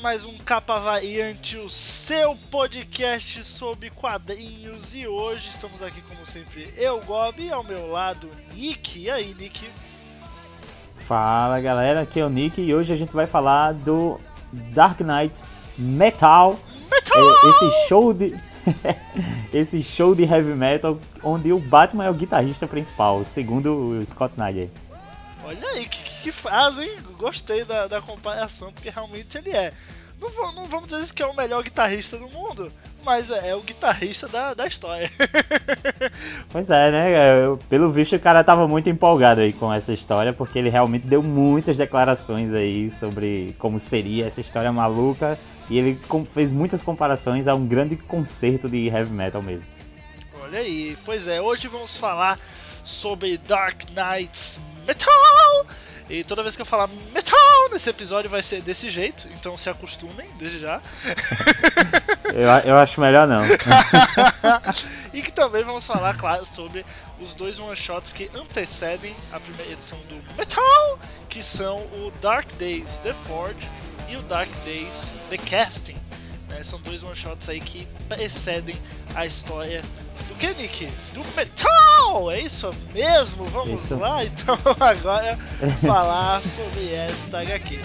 A 0.00 0.02
mais 0.02 0.24
um 0.24 0.34
Capa 0.38 0.78
Variante, 0.78 1.58
o 1.58 1.68
seu 1.68 2.34
podcast 2.50 3.44
sobre 3.44 3.90
quadrinhos. 3.90 4.94
E 4.94 5.06
hoje 5.06 5.50
estamos 5.50 5.82
aqui, 5.82 6.00
como 6.00 6.24
sempre, 6.24 6.72
eu, 6.78 7.02
Gob, 7.02 7.42
e 7.42 7.52
ao 7.52 7.62
meu 7.62 7.86
lado, 7.86 8.26
Nick. 8.54 8.98
E 8.98 9.10
aí, 9.10 9.34
Nick? 9.38 9.68
Fala 10.96 11.60
galera, 11.60 12.00
aqui 12.00 12.18
é 12.18 12.24
o 12.24 12.30
Nick 12.30 12.62
e 12.62 12.74
hoje 12.74 12.94
a 12.94 12.96
gente 12.96 13.12
vai 13.12 13.26
falar 13.26 13.74
do 13.74 14.18
Dark 14.72 15.00
Knight 15.00 15.42
Metal. 15.76 16.58
Metal! 16.90 17.22
É, 17.44 17.48
Esse 17.50 17.86
show 17.86 18.14
de. 18.14 18.34
Esse 19.52 19.82
show 19.82 20.14
de 20.14 20.24
heavy 20.24 20.54
metal 20.54 20.98
onde 21.22 21.52
o 21.52 21.58
Batman 21.58 22.06
é 22.06 22.10
o 22.10 22.14
guitarrista 22.14 22.66
principal, 22.66 23.22
segundo 23.22 23.98
o 23.98 24.06
Scott 24.06 24.32
Snyder. 24.32 24.70
Olha 25.44 25.68
aí, 25.68 25.86
que, 25.86 26.02
que, 26.02 26.22
que 26.22 26.32
faz, 26.32 26.78
hein? 26.78 26.96
Gostei 27.20 27.64
da, 27.64 27.86
da 27.86 28.00
comparação, 28.00 28.72
porque 28.72 28.88
realmente 28.90 29.36
ele 29.36 29.50
é. 29.50 29.72
Não, 30.20 30.30
vou, 30.30 30.52
não 30.52 30.66
vamos 30.66 30.88
dizer 30.88 31.12
que 31.14 31.22
é 31.22 31.26
o 31.26 31.36
melhor 31.36 31.62
guitarrista 31.62 32.16
do 32.18 32.28
mundo, 32.28 32.72
mas 33.04 33.30
é, 33.30 33.50
é 33.50 33.54
o 33.54 33.60
guitarrista 33.62 34.26
da, 34.28 34.54
da 34.54 34.66
história. 34.66 35.10
Pois 36.50 36.68
é, 36.68 36.90
né? 36.90 37.44
Eu- 37.44 37.58
Pelo 37.68 37.90
visto 37.90 38.16
o 38.16 38.20
cara 38.20 38.42
tava 38.42 38.66
muito 38.66 38.88
empolgado 38.90 39.40
aí 39.40 39.52
com 39.52 39.72
essa 39.72 39.92
história, 39.92 40.32
porque 40.32 40.58
ele 40.58 40.68
realmente 40.68 41.06
deu 41.06 41.22
muitas 41.22 41.76
declarações 41.76 42.52
aí 42.52 42.90
sobre 42.90 43.54
como 43.58 43.78
seria 43.78 44.26
essa 44.26 44.40
história 44.40 44.72
maluca. 44.72 45.38
E 45.68 45.78
ele 45.78 45.98
fez 46.26 46.50
muitas 46.52 46.82
comparações 46.82 47.46
a 47.46 47.54
um 47.54 47.64
grande 47.66 47.96
concerto 47.96 48.68
de 48.68 48.88
heavy 48.88 49.12
metal 49.12 49.40
mesmo. 49.40 49.64
Olha 50.42 50.58
aí, 50.58 50.98
pois 51.04 51.28
é, 51.28 51.40
hoje 51.40 51.68
vamos 51.68 51.96
falar 51.96 52.38
sobre 52.82 53.38
Dark 53.38 53.82
Knights! 53.94 54.58
E 56.10 56.24
toda 56.24 56.42
vez 56.42 56.56
que 56.56 56.62
eu 56.62 56.66
falar 56.66 56.88
metal 57.14 57.38
nesse 57.70 57.88
episódio 57.88 58.28
vai 58.28 58.42
ser 58.42 58.60
desse 58.62 58.90
jeito, 58.90 59.28
então 59.32 59.56
se 59.56 59.70
acostumem 59.70 60.28
desde 60.36 60.58
já. 60.58 60.82
Eu, 62.34 62.70
eu 62.70 62.76
acho 62.76 63.00
melhor 63.00 63.28
não. 63.28 63.42
e 65.14 65.22
que 65.22 65.30
também 65.30 65.62
vamos 65.62 65.86
falar, 65.86 66.16
claro, 66.16 66.44
sobre 66.44 66.84
os 67.20 67.34
dois 67.34 67.60
one-shots 67.60 68.12
que 68.12 68.28
antecedem 68.34 69.14
a 69.32 69.38
primeira 69.38 69.72
edição 69.72 69.98
do 70.08 70.16
Metal, 70.36 70.98
que 71.28 71.44
são 71.44 71.78
o 71.78 72.12
Dark 72.20 72.52
Days 72.54 72.96
The 72.98 73.12
Forge 73.12 73.68
e 74.08 74.16
o 74.16 74.22
Dark 74.22 74.50
Days 74.64 75.14
The 75.28 75.38
Casting. 75.38 75.96
né? 76.48 76.62
São 76.64 76.80
dois 76.80 77.04
one-shots 77.04 77.48
aí 77.48 77.60
que 77.60 77.86
precedem 78.08 78.76
a 79.14 79.24
história 79.24 79.82
que, 80.40 80.54
Nick? 80.54 80.88
Do 81.12 81.22
Metal! 81.36 82.30
É 82.30 82.40
isso 82.40 82.74
mesmo? 82.94 83.44
Vamos 83.44 83.84
Isso. 83.84 83.98
lá 83.98 84.24
então 84.24 84.58
agora 84.80 85.36
falar 85.82 86.42
sobre 86.42 86.90
esta 86.94 87.42
HQ. 87.42 87.78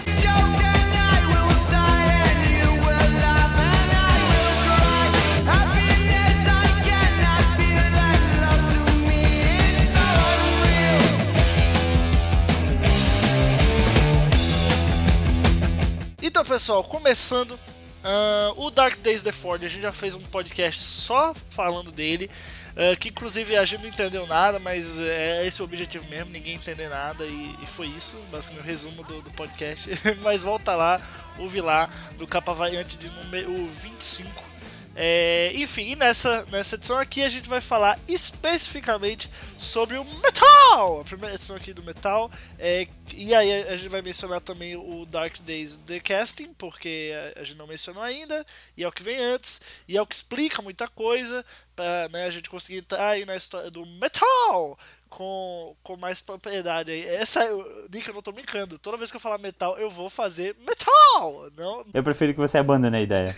Então, 16.22 16.44
pessoal, 16.44 16.82
começando 16.82 17.58
ah, 18.06 18.52
o 18.56 18.70
Dark 18.70 18.98
Days 18.98 19.22
The 19.22 19.32
Forge, 19.32 19.66
a 19.66 19.68
gente 19.68 19.82
já 19.82 19.92
fez 19.92 20.14
um 20.14 20.20
podcast 20.20 20.80
só 20.80 21.34
falando 21.50 21.90
dele, 21.90 22.30
ah, 22.76 22.94
que 22.94 23.08
inclusive 23.08 23.56
a 23.56 23.64
gente 23.64 23.82
não 23.82 23.88
entendeu 23.88 24.26
nada, 24.28 24.60
mas 24.60 24.98
é 25.00 25.44
esse 25.44 25.60
o 25.60 25.64
objetivo 25.64 26.08
mesmo, 26.08 26.30
ninguém 26.30 26.54
entender 26.54 26.88
nada, 26.88 27.24
e, 27.24 27.56
e 27.60 27.66
foi 27.66 27.88
isso, 27.88 28.16
basicamente 28.30 28.64
o 28.64 28.66
resumo 28.66 29.02
do, 29.02 29.22
do 29.22 29.30
podcast. 29.32 29.90
mas 30.22 30.42
volta 30.42 30.76
lá, 30.76 31.00
ouve 31.36 31.60
lá, 31.60 31.90
do 32.16 32.28
capa 32.28 32.52
variante 32.52 32.96
de 32.96 33.10
número 33.10 33.66
25. 33.66 34.55
É, 34.98 35.52
enfim, 35.54 35.94
nessa, 35.94 36.46
nessa 36.46 36.74
edição 36.74 36.96
aqui 36.98 37.22
a 37.22 37.28
gente 37.28 37.50
vai 37.50 37.60
falar 37.60 37.98
especificamente 38.08 39.30
sobre 39.58 39.98
o 39.98 40.04
Metal! 40.04 41.00
A 41.00 41.04
primeira 41.04 41.34
edição 41.34 41.54
aqui 41.54 41.74
do 41.74 41.82
Metal. 41.82 42.30
É, 42.58 42.88
e 43.12 43.34
aí 43.34 43.68
a 43.68 43.76
gente 43.76 43.90
vai 43.90 44.00
mencionar 44.00 44.40
também 44.40 44.74
o 44.74 45.04
Dark 45.04 45.36
Days 45.40 45.76
The 45.76 46.00
Casting, 46.00 46.54
porque 46.54 47.12
a, 47.36 47.40
a 47.40 47.44
gente 47.44 47.58
não 47.58 47.66
mencionou 47.66 48.02
ainda, 48.02 48.44
e 48.74 48.84
é 48.84 48.88
o 48.88 48.92
que 48.92 49.02
vem 49.02 49.18
antes, 49.18 49.60
e 49.86 49.98
é 49.98 50.00
o 50.00 50.06
que 50.06 50.14
explica 50.14 50.62
muita 50.62 50.88
coisa, 50.88 51.44
pra 51.74 52.08
né, 52.08 52.24
a 52.24 52.30
gente 52.30 52.48
conseguir 52.48 52.78
entrar 52.78 53.08
aí 53.08 53.26
na 53.26 53.36
história 53.36 53.70
do 53.70 53.84
Metal! 53.84 54.78
Com, 55.16 55.74
com 55.82 55.96
mais 55.96 56.20
propriedade 56.20 56.90
aí. 56.90 57.02
Essa, 57.06 57.42
eu- 57.46 57.88
Nick, 57.90 58.06
eu 58.06 58.12
não 58.12 58.20
tô 58.20 58.32
brincando. 58.32 58.78
Toda 58.78 58.98
vez 58.98 59.10
que 59.10 59.16
eu 59.16 59.20
falar 59.20 59.38
metal, 59.38 59.78
eu 59.78 59.88
vou 59.88 60.10
fazer 60.10 60.54
metal! 60.60 61.48
Não, 61.56 61.86
Eu 61.94 62.04
prefiro 62.04 62.34
que 62.34 62.38
você 62.38 62.58
abandone 62.58 62.98
a 62.98 63.00
ideia. 63.00 63.34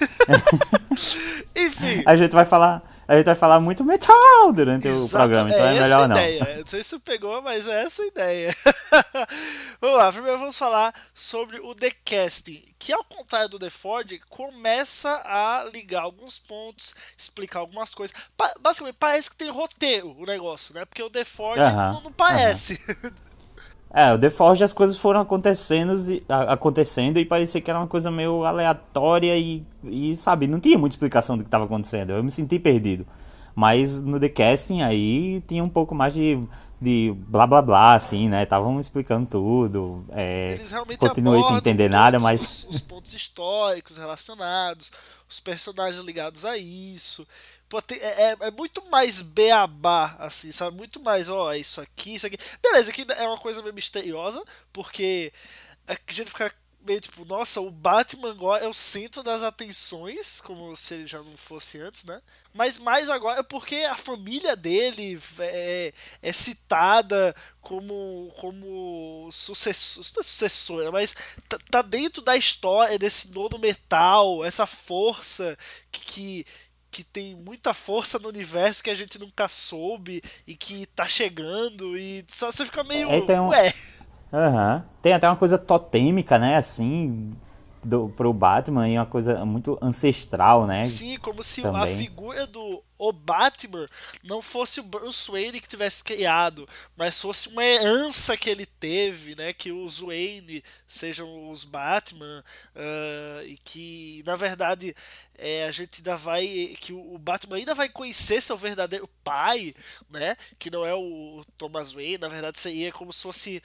enfim. 1.55 2.03
A 2.05 2.16
gente 2.16 2.33
vai 2.33 2.44
falar, 2.44 2.83
a 3.06 3.16
gente 3.16 3.27
vai 3.27 3.34
falar 3.37 3.61
muito 3.61 3.84
metal 3.84 4.53
durante 4.53 4.89
o 4.89 4.91
Exato, 4.91 5.22
programa, 5.25 5.50
então 5.50 5.65
é, 5.66 5.75
essa 5.77 5.83
melhor 5.83 6.09
não. 6.09 6.16
Ideia. 6.16 6.50
Eu 6.50 6.61
Não 6.61 6.66
sei 6.66 6.83
se 6.83 6.99
pegou, 6.99 7.41
mas 7.43 7.69
é 7.69 7.84
essa 7.84 8.03
a 8.03 8.06
ideia. 8.06 8.55
vamos 9.81 9.99
lá, 9.99 10.12
primeiro 10.12 10.39
vamos 10.39 10.59
falar 10.59 10.93
sobre 11.15 11.60
o 11.60 11.75
The 11.77 11.93
Casting, 12.05 12.75
que 12.78 12.93
ao 12.93 13.05
contrário 13.05 13.49
do 13.49 13.59
The 13.59 13.71
Ford, 13.71 14.19
começa 14.28 15.22
a 15.25 15.65
ligar 15.72 16.03
alguns 16.03 16.39
pontos, 16.39 16.95
explicar 17.16 17.60
algumas 17.60 17.95
coisas. 17.95 18.16
Basicamente, 18.60 18.97
parece 18.99 19.31
que 19.31 19.37
tem 19.37 19.50
roteiro 19.50 20.15
o 20.19 20.27
negócio, 20.27 20.75
né? 20.75 20.84
Porque 20.84 21.03
o 21.03 21.10
The 21.10 21.25
Ford 21.25 21.59
Aham, 21.69 21.93
não, 21.95 22.03
não 22.03 22.12
parece. 22.12 22.79
É, 23.91 24.12
o 24.12 24.19
The 24.19 24.29
Forge 24.29 24.62
as 24.62 24.73
coisas 24.73 24.99
foram 24.99 25.21
acontecendo, 25.21 25.95
e- 26.12 26.23
acontecendo 26.29 27.19
e 27.19 27.25
parecia 27.25 27.61
que 27.61 27.71
era 27.71 27.81
uma 27.81 27.87
coisa 27.87 28.11
meio 28.11 28.45
aleatória 28.45 29.34
e, 29.37 29.65
e, 29.83 30.15
sabe, 30.17 30.47
não 30.47 30.61
tinha 30.61 30.77
muita 30.77 30.93
explicação 30.95 31.37
do 31.39 31.43
que 31.43 31.49
estava 31.49 31.65
acontecendo. 31.65 32.11
Eu 32.12 32.23
me 32.23 32.31
senti 32.31 32.59
perdido. 32.59 33.07
Mas 33.55 34.01
no 34.03 34.21
The 34.21 34.28
Casting 34.28 34.83
aí 34.83 35.41
tinha 35.49 35.65
um 35.65 35.69
pouco 35.71 35.95
mais 35.95 36.12
de, 36.12 36.39
de 36.81 37.12
blá 37.27 37.47
blá 37.47 37.62
blá, 37.62 37.95
assim, 37.95 38.28
né? 38.28 38.43
Estavam 38.45 38.78
explicando 38.78 39.27
tudo. 39.27 40.05
É, 40.11 40.53
Eles 40.53 40.71
realmente 40.71 40.99
continuei 40.99 41.43
sem 41.43 41.57
entender 41.57 41.89
nada, 41.89 42.21
mas 42.21 42.67
Os, 42.69 42.77
os 42.77 42.81
pontos 42.83 43.12
históricos 43.15 43.97
relacionados, 43.97 44.93
os 45.28 45.41
personagens 45.41 46.05
ligados 46.05 46.45
a 46.45 46.57
isso. 46.59 47.27
É, 48.01 48.33
é- 48.33 48.37
é 48.41 48.51
muito 48.51 48.83
mais 48.91 49.21
beabá, 49.21 50.17
assim, 50.19 50.51
sabe? 50.53 50.77
Muito 50.77 51.01
mais, 51.01 51.29
ó, 51.29 51.53
é 51.53 51.59
isso 51.59 51.81
aqui, 51.81 52.15
isso 52.15 52.27
aqui. 52.27 52.39
Beleza, 52.62 52.91
aqui 52.91 53.05
é 53.09 53.27
uma 53.27 53.39
coisa 53.39 53.61
meio 53.62 53.75
misteriosa, 53.75 54.43
porque 54.73 55.33
a 55.87 55.95
gente 56.12 56.31
fica 56.31 56.53
meio 56.81 57.01
tipo, 57.01 57.25
nossa, 57.25 57.61
o 57.61 57.71
Batman 57.71 58.31
agora 58.31 58.65
é 58.65 58.69
o 58.69 58.73
centro 58.75 59.23
das 59.23 59.43
atenções, 59.43 60.41
como 60.41 60.75
se 60.77 60.95
ele 60.95 61.07
já 61.07 61.19
não 61.19 61.37
fosse 61.37 61.78
antes, 61.78 62.05
né? 62.05 62.21
Mas 62.55 62.78
mais 62.78 63.11
agora 63.11 63.41
é 63.41 63.43
porque 63.43 63.77
a 63.77 63.97
família 63.97 64.57
dele 64.57 65.21
é, 65.41 65.93
é 66.23 66.33
citada 66.33 67.34
como, 67.61 68.33
como 68.39 69.28
sucessor, 69.31 70.03
é 70.03 70.23
sucessora, 70.23 70.91
mas 70.91 71.15
tá, 71.49 71.59
tá 71.71 71.83
dentro 71.83 72.22
da 72.22 72.37
história 72.37 72.98
desse 72.98 73.33
nono 73.33 73.59
metal, 73.59 74.45
essa 74.45 74.66
força 74.66 75.57
que, 75.92 76.01
que, 76.01 76.47
que 76.98 77.04
tem 77.04 77.36
muita 77.36 77.72
força 77.72 78.18
no 78.18 78.28
universo 78.28 78.83
que 78.83 78.91
a 78.91 78.95
gente 78.95 79.21
nunca 79.21 79.47
soube 79.47 80.21
e 80.45 80.56
que 80.56 80.84
tá 80.86 81.06
chegando 81.06 81.97
e 81.97 82.24
só 82.27 82.50
você 82.50 82.65
fica 82.65 82.83
meio. 82.83 83.09
É, 83.09 83.21
tem 83.21 83.39
um- 83.39 83.48
Ué, 83.50 83.72
Aham. 84.33 84.84
Tem 85.00 85.12
até 85.12 85.28
uma 85.28 85.36
coisa 85.36 85.56
totêmica, 85.56 86.41
né? 86.41 86.56
Assim, 86.56 87.33
do, 87.84 88.09
pro 88.16 88.33
Batman, 88.33 88.89
e 88.89 88.98
uma 88.98 89.06
coisa 89.06 89.45
muito 89.45 89.78
ancestral, 89.80 90.66
né? 90.66 90.84
sim, 90.84 91.16
como 91.18 91.45
se 91.45 91.60
a 91.60 91.71
Também. 91.71 91.97
figura 91.97 92.47
do 92.48 92.83
o 92.98 93.12
Batman 93.12 93.89
não 94.24 94.42
fosse 94.42 94.80
o 94.80 94.83
Bruce 94.83 95.30
Wayne 95.30 95.60
que 95.60 95.68
tivesse 95.68 96.03
criado, 96.03 96.68
mas 96.97 97.21
fosse 97.21 97.48
uma 97.48 97.65
herança 97.65 98.36
que 98.36 98.50
ele 98.50 98.66
teve, 98.66 99.34
né? 99.36 99.53
Que 99.53 99.71
os 99.71 100.00
Wayne 100.00 100.65
sejam 100.86 101.50
os 101.50 101.65
Batman 101.65 102.45
ah, 102.74 103.42
e 103.45 103.56
que 103.59 104.22
na 104.27 104.34
verdade 104.34 104.95
é, 105.36 105.65
a 105.65 105.71
gente 105.71 105.98
ainda 105.98 106.16
vai 106.16 106.77
que 106.80 106.92
o 106.92 107.16
Batman 107.18 107.56
ainda 107.56 107.74
vai 107.74 107.89
conhecer 107.89 108.42
seu 108.42 108.56
verdadeiro 108.56 109.09
pai, 109.22 109.74
né? 110.10 110.36
Que 110.59 110.71
não 110.71 110.84
é 110.84 110.94
o 110.94 111.44
Thomas 111.56 111.92
Wayne, 111.92 112.18
na 112.18 112.28
verdade 112.28 112.59
seria 112.59 112.92
como 112.92 113.12
se 113.12 113.22
fosse 113.22 113.62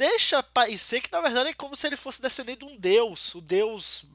deixa 0.00 0.42
parecer 0.42 1.02
que 1.02 1.12
na 1.12 1.20
verdade 1.20 1.50
é 1.50 1.54
como 1.54 1.76
se 1.76 1.86
ele 1.86 1.96
fosse 1.96 2.22
descendente 2.22 2.64
de 2.64 2.72
um 2.72 2.76
deus, 2.76 3.34
o 3.34 3.40
deus 3.40 4.06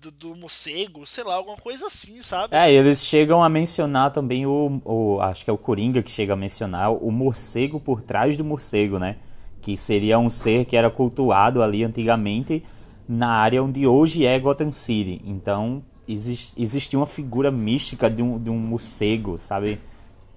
do, 0.00 0.10
do 0.10 0.36
morcego, 0.36 1.04
sei 1.06 1.24
lá, 1.24 1.34
alguma 1.34 1.56
coisa 1.56 1.86
assim, 1.86 2.20
sabe? 2.22 2.54
É, 2.56 2.72
eles 2.72 3.04
chegam 3.04 3.42
a 3.44 3.48
mencionar 3.48 4.12
também 4.12 4.46
o, 4.46 4.80
o. 4.84 5.20
Acho 5.20 5.44
que 5.44 5.50
é 5.50 5.52
o 5.52 5.58
Coringa 5.58 6.02
que 6.02 6.10
chega 6.10 6.32
a 6.32 6.36
mencionar 6.36 6.92
o 6.92 7.10
morcego 7.10 7.78
por 7.78 8.02
trás 8.02 8.36
do 8.36 8.44
morcego, 8.44 8.98
né? 8.98 9.16
Que 9.60 9.76
seria 9.76 10.18
um 10.18 10.30
ser 10.30 10.64
que 10.64 10.76
era 10.76 10.90
cultuado 10.90 11.62
ali 11.62 11.84
antigamente 11.84 12.64
na 13.08 13.28
área 13.28 13.62
onde 13.62 13.86
hoje 13.86 14.24
é 14.24 14.38
Gotham 14.38 14.72
City. 14.72 15.20
Então 15.24 15.82
exis- 16.08 16.54
existia 16.56 16.98
uma 16.98 17.06
figura 17.06 17.50
mística 17.50 18.08
de 18.08 18.22
um, 18.22 18.38
de 18.38 18.48
um 18.48 18.56
morcego, 18.58 19.36
sabe? 19.36 19.78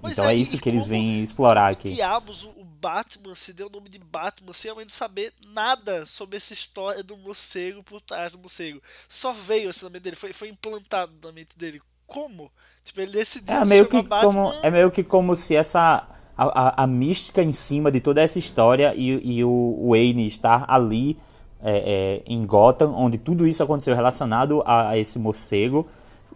Pois 0.01 0.13
então 0.13 0.25
é, 0.25 0.33
é, 0.33 0.35
isso 0.35 0.57
que 0.57 0.67
eles 0.67 0.85
vêm 0.85 1.23
explorar 1.23 1.71
aqui. 1.71 1.89
Diabos, 1.93 2.43
o 2.43 2.62
Batman, 2.83 3.33
se 3.33 3.53
deu 3.53 3.67
o 3.67 3.69
nome 3.69 3.87
de 3.87 3.97
Batman, 3.97 4.51
sem 4.51 4.67
realmente 4.67 4.91
saber 4.91 5.31
nada 5.53 6.05
sobre 6.05 6.35
essa 6.35 6.51
história 6.51 7.01
do 7.01 7.15
morcego 7.15 7.81
por 7.81 8.01
trás 8.01 8.33
do 8.33 8.39
morcego. 8.39 8.81
Só 9.07 9.31
veio 9.31 9.69
esse 9.69 9.85
nome 9.85 10.01
dele, 10.01 10.17
foi, 10.17 10.33
foi 10.33 10.49
implantado 10.49 11.13
na 11.23 11.31
mente 11.31 11.57
dele. 11.57 11.81
Como? 12.05 12.51
Tipo, 12.83 12.99
ele 12.99 13.13
decidiu 13.13 13.55
é 13.55 13.65
meio 13.65 13.87
que 13.87 14.01
Batman... 14.01 14.31
como 14.33 14.53
É 14.61 14.69
meio 14.69 14.91
que 14.91 15.01
como 15.01 15.33
se 15.33 15.55
essa. 15.55 16.05
A, 16.35 16.45
a, 16.45 16.83
a, 16.83 16.87
mística 16.87 17.43
em 17.43 17.53
cima 17.53 17.91
de 17.91 18.01
toda 18.01 18.19
essa 18.19 18.39
história 18.39 18.91
e, 18.95 19.37
e 19.37 19.43
o 19.43 19.89
Wayne 19.89 20.25
estar 20.25 20.65
ali 20.67 21.15
é, 21.61 21.77
é, 21.77 22.23
em 22.25 22.43
Gotham, 22.43 22.91
onde 22.95 23.19
tudo 23.19 23.47
isso 23.47 23.61
aconteceu 23.61 23.95
relacionado 23.95 24.63
a, 24.65 24.89
a 24.89 24.97
esse 24.97 25.19
morcego, 25.19 25.87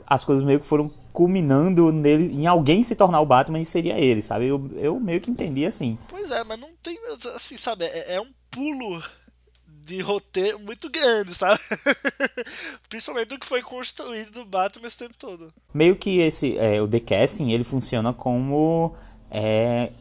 as 0.06 0.24
coisas 0.24 0.46
meio 0.46 0.60
que 0.60 0.68
foram 0.68 0.92
culminando 1.18 1.92
nele, 1.92 2.32
em 2.32 2.46
alguém 2.46 2.84
se 2.84 2.96
tornar 2.96 3.20
o 3.22 3.26
Batman 3.26 3.60
e 3.60 3.66
seria 3.66 3.98
ele, 3.98 4.22
sabe? 4.22 4.46
Eu, 4.46 4.70
eu 4.76 5.00
meio 5.00 5.20
que 5.20 5.32
entendi 5.32 5.66
assim. 5.66 5.98
Pois 6.08 6.30
é, 6.30 6.44
mas 6.44 6.60
não 6.60 6.70
tem, 6.84 6.96
assim, 7.34 7.58
sabe? 7.58 7.86
É, 7.86 8.18
é 8.18 8.22
um 8.22 8.32
pulo 8.52 9.04
de 9.66 10.00
roteiro 10.00 10.60
muito 10.60 10.92
grande, 10.92 11.34
sabe? 11.34 11.60
Principalmente 12.88 13.30
do 13.30 13.40
que 13.40 13.48
foi 13.48 13.64
construído 13.64 14.30
do 14.30 14.46
Batman 14.46 14.86
esse 14.86 14.98
tempo 14.98 15.16
todo. 15.18 15.52
Meio 15.74 15.96
que 15.96 16.20
esse, 16.20 16.56
é, 16.56 16.80
o 16.80 16.88
The 16.88 17.00
Casting, 17.00 17.52
ele 17.52 17.64
funciona 17.64 18.14
como... 18.14 18.94
É, 19.32 19.92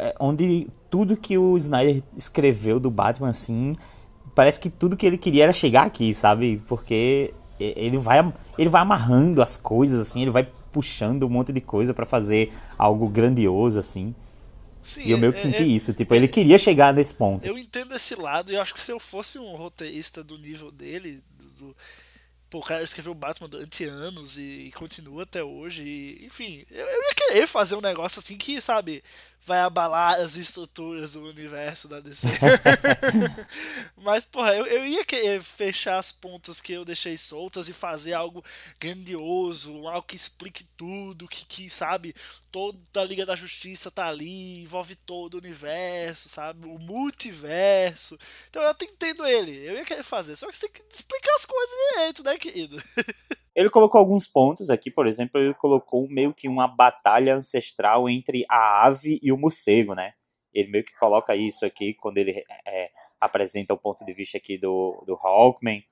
é, 0.00 0.16
onde 0.18 0.66
tudo 0.90 1.16
que 1.16 1.38
o 1.38 1.56
Snyder 1.56 2.02
escreveu 2.16 2.80
do 2.80 2.90
Batman, 2.90 3.28
assim, 3.28 3.76
parece 4.34 4.58
que 4.58 4.68
tudo 4.68 4.96
que 4.96 5.06
ele 5.06 5.16
queria 5.16 5.44
era 5.44 5.52
chegar 5.52 5.86
aqui, 5.86 6.12
sabe? 6.12 6.60
Porque 6.66 7.32
ele 7.58 7.98
vai, 7.98 8.32
ele 8.58 8.68
vai 8.68 8.82
amarrando 8.82 9.42
as 9.42 9.56
coisas, 9.56 10.00
assim, 10.00 10.22
ele 10.22 10.30
vai 10.30 10.48
puxando 10.72 11.24
um 11.24 11.28
monte 11.28 11.52
de 11.52 11.60
coisa 11.60 11.94
para 11.94 12.04
fazer 12.04 12.52
algo 12.76 13.08
grandioso, 13.08 13.78
assim. 13.78 14.14
Sim, 14.82 15.02
e 15.04 15.10
eu 15.10 15.18
meio 15.18 15.32
que 15.32 15.38
é, 15.38 15.42
senti 15.42 15.62
é, 15.62 15.66
isso, 15.66 15.92
tipo, 15.92 16.14
ele 16.14 16.28
queria 16.28 16.58
chegar 16.58 16.94
nesse 16.94 17.14
ponto. 17.14 17.44
Eu 17.44 17.58
entendo 17.58 17.94
esse 17.94 18.14
lado, 18.14 18.52
e 18.52 18.54
eu 18.54 18.62
acho 18.62 18.72
que 18.72 18.80
se 18.80 18.92
eu 18.92 19.00
fosse 19.00 19.38
um 19.38 19.56
roteirista 19.56 20.22
do 20.22 20.38
nível 20.38 20.70
dele, 20.70 21.22
do, 21.38 21.50
do 21.50 21.76
Pô, 22.48 22.58
o 22.58 22.62
cara 22.62 22.84
escreveu 22.84 23.12
Batman 23.12 23.48
durante 23.48 23.84
anos 23.84 24.38
e, 24.38 24.66
e 24.68 24.72
continua 24.72 25.24
até 25.24 25.42
hoje. 25.42 25.82
E, 25.82 26.26
enfim, 26.26 26.64
eu, 26.70 26.86
eu, 26.86 27.02
ia 27.02 27.14
querer 27.14 27.46
fazer 27.46 27.74
um 27.74 27.80
negócio 27.80 28.20
assim 28.20 28.36
que, 28.36 28.60
sabe, 28.60 29.02
vai 29.44 29.60
abalar 29.60 30.20
as 30.20 30.36
estruturas 30.36 31.12
do 31.12 31.24
universo 31.24 31.86
da 31.88 32.00
DC. 32.00 32.26
Mas, 33.96 34.24
porra, 34.24 34.54
eu, 34.54 34.66
eu 34.66 34.84
ia 34.84 35.04
querer 35.04 35.40
fechar 35.42 35.98
as 35.98 36.10
pontas 36.10 36.60
que 36.60 36.72
eu 36.72 36.84
deixei 36.84 37.16
soltas 37.16 37.68
e 37.68 37.72
fazer 37.72 38.12
algo 38.12 38.44
grandioso, 38.80 39.86
algo 39.86 40.06
que 40.06 40.16
explique 40.16 40.64
tudo, 40.76 41.28
que, 41.28 41.44
que 41.46 41.70
sabe, 41.70 42.12
toda 42.50 42.78
a 42.96 43.04
Liga 43.04 43.24
da 43.24 43.36
Justiça 43.36 43.90
tá 43.90 44.06
ali, 44.06 44.60
envolve 44.62 44.96
todo 44.96 45.34
o 45.34 45.38
universo, 45.38 46.28
sabe, 46.28 46.66
o 46.66 46.78
multiverso. 46.78 48.18
Então 48.48 48.62
eu 48.62 48.70
até 48.70 48.84
entendo 48.84 49.24
ele, 49.26 49.52
eu 49.64 49.74
ia 49.74 49.84
querer 49.84 50.02
fazer, 50.02 50.34
só 50.34 50.50
que 50.50 50.56
você 50.56 50.68
tem 50.68 50.82
que 50.82 50.94
explicar 50.94 51.34
as 51.36 51.44
coisas 51.44 51.76
direito, 51.92 52.24
né, 52.24 52.36
querido? 52.36 52.76
Ele 53.56 53.70
colocou 53.70 53.98
alguns 53.98 54.28
pontos 54.28 54.68
aqui, 54.68 54.90
por 54.90 55.06
exemplo, 55.06 55.40
ele 55.40 55.54
colocou 55.54 56.06
meio 56.10 56.34
que 56.34 56.46
uma 56.46 56.68
batalha 56.68 57.34
ancestral 57.34 58.06
entre 58.06 58.44
a 58.50 58.84
ave 58.84 59.18
e 59.22 59.32
o 59.32 59.38
morcego, 59.38 59.94
né? 59.94 60.12
Ele 60.52 60.70
meio 60.70 60.84
que 60.84 60.94
coloca 60.98 61.34
isso 61.34 61.64
aqui 61.64 61.94
quando 61.94 62.18
ele 62.18 62.44
é, 62.66 62.90
apresenta 63.18 63.72
o 63.72 63.78
ponto 63.78 64.04
de 64.04 64.12
vista 64.12 64.36
aqui 64.36 64.58
do, 64.58 65.02
do 65.06 65.14
Hawkman. 65.14 65.82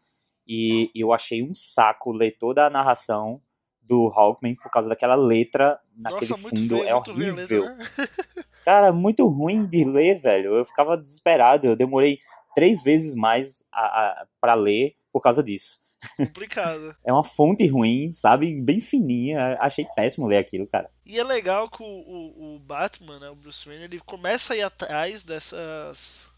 E, 0.46 0.90
e 0.94 1.00
eu 1.00 1.10
achei 1.10 1.42
um 1.42 1.54
saco 1.54 2.12
ler 2.12 2.32
toda 2.32 2.66
a 2.66 2.70
narração 2.70 3.40
do 3.80 4.12
Hawkman 4.14 4.56
por 4.56 4.70
causa 4.70 4.90
daquela 4.90 5.14
letra 5.14 5.80
naquele 5.96 6.30
Nossa, 6.30 6.48
fundo. 6.48 6.76
Feio, 6.76 6.86
é 6.86 6.94
horrível. 6.94 7.62
Letra, 7.62 7.76
né? 7.76 8.44
Cara, 8.62 8.92
muito 8.92 9.26
ruim 9.26 9.66
de 9.66 9.84
ler, 9.84 10.18
velho. 10.18 10.54
Eu 10.54 10.66
ficava 10.66 10.98
desesperado. 10.98 11.66
Eu 11.66 11.76
demorei 11.76 12.18
três 12.54 12.82
vezes 12.82 13.14
mais 13.14 13.64
a, 13.72 13.84
a 13.84 14.26
para 14.38 14.52
ler 14.52 14.96
por 15.10 15.22
causa 15.22 15.42
disso. 15.42 15.83
Complicado. 16.16 16.96
é 17.04 17.12
uma 17.12 17.24
fonte 17.24 17.66
ruim, 17.66 18.12
sabe? 18.12 18.60
Bem 18.60 18.80
fininha. 18.80 19.56
Achei 19.60 19.86
péssimo 19.96 20.26
ler 20.26 20.38
aquilo, 20.38 20.66
cara. 20.66 20.90
E 21.04 21.18
é 21.18 21.24
legal 21.24 21.68
que 21.68 21.82
o, 21.82 21.86
o, 21.86 22.54
o 22.54 22.58
Batman, 22.58 23.18
né, 23.18 23.28
o 23.28 23.34
Bruce 23.34 23.66
Wayne, 23.66 23.84
ele 23.84 24.00
começa 24.00 24.54
a 24.54 24.56
ir 24.56 24.62
atrás 24.62 25.22
dessas. 25.22 26.30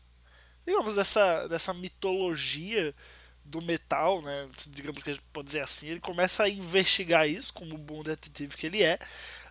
Digamos, 0.67 0.97
dessa, 0.97 1.47
dessa 1.47 1.73
mitologia 1.73 2.95
do 3.45 3.63
metal, 3.63 4.21
né? 4.23 4.49
Digamos 4.69 5.03
que 5.03 5.11
a 5.11 5.13
gente 5.13 5.25
pode 5.33 5.47
dizer 5.47 5.61
assim. 5.61 5.89
Ele 5.89 6.01
começa 6.01 6.43
a 6.43 6.49
investigar 6.49 7.29
isso, 7.29 7.53
como 7.53 7.75
o 7.75 7.79
bom 7.79 8.03
detetive 8.03 8.57
que 8.57 8.67
ele 8.67 8.83
é. 8.83 8.99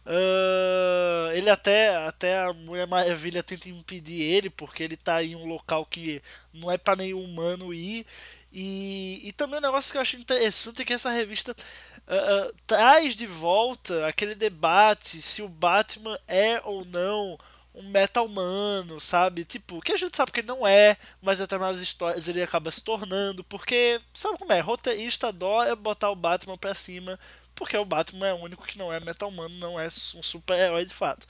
Uh, 0.05 1.31
ele 1.33 1.49
até, 1.49 1.95
até 2.05 2.37
a 2.37 2.53
Mulher 2.53 2.85
Maravilha 2.85 3.41
tenta 3.41 3.69
impedir 3.69 4.21
ele, 4.21 4.51
porque 4.51 4.83
ele 4.83 4.95
tá 4.95 5.23
em 5.23 5.35
um 5.35 5.47
local 5.47 5.83
que 5.85 6.21
não 6.53 6.71
é 6.71 6.77
para 6.77 6.97
nenhum 6.97 7.23
humano 7.23 7.73
ir. 7.73 8.05
E, 8.57 9.19
e 9.27 9.33
também 9.33 9.59
um 9.59 9.63
negócio 9.63 9.91
que 9.91 9.97
eu 9.97 10.01
acho 10.01 10.15
interessante 10.15 10.81
é 10.81 10.85
que 10.85 10.93
essa 10.93 11.09
revista 11.09 11.51
uh, 11.51 12.47
uh, 12.47 12.55
traz 12.65 13.13
de 13.13 13.27
volta 13.27 14.07
aquele 14.07 14.33
debate 14.33 15.21
se 15.21 15.41
o 15.41 15.49
Batman 15.49 16.17
é 16.25 16.61
ou 16.63 16.85
não 16.85 17.37
um 17.73 17.83
meta-humano, 17.89 18.97
sabe? 19.01 19.43
Tipo, 19.43 19.81
que 19.81 19.91
a 19.91 19.97
gente 19.97 20.15
sabe 20.15 20.31
que 20.31 20.39
ele 20.39 20.47
não 20.47 20.65
é, 20.65 20.95
mas 21.21 21.41
até 21.41 21.57
nas 21.57 21.81
histórias 21.81 22.29
ele 22.29 22.41
acaba 22.41 22.71
se 22.71 22.81
tornando, 22.81 23.43
porque, 23.43 23.99
sabe 24.13 24.37
como 24.37 24.53
é? 24.53 24.61
Roteirista 24.61 25.27
adora 25.27 25.75
botar 25.75 26.09
o 26.09 26.15
Batman 26.15 26.57
pra 26.57 26.73
cima, 26.73 27.19
porque 27.53 27.75
o 27.75 27.83
Batman 27.83 28.27
é 28.27 28.33
o 28.33 28.37
único 28.37 28.65
que 28.65 28.77
não 28.77 28.93
é 28.93 29.01
meta-humano, 29.01 29.53
não 29.57 29.77
é 29.77 29.87
um 29.87 30.23
super-herói 30.23 30.85
de 30.85 30.93
fato. 30.93 31.27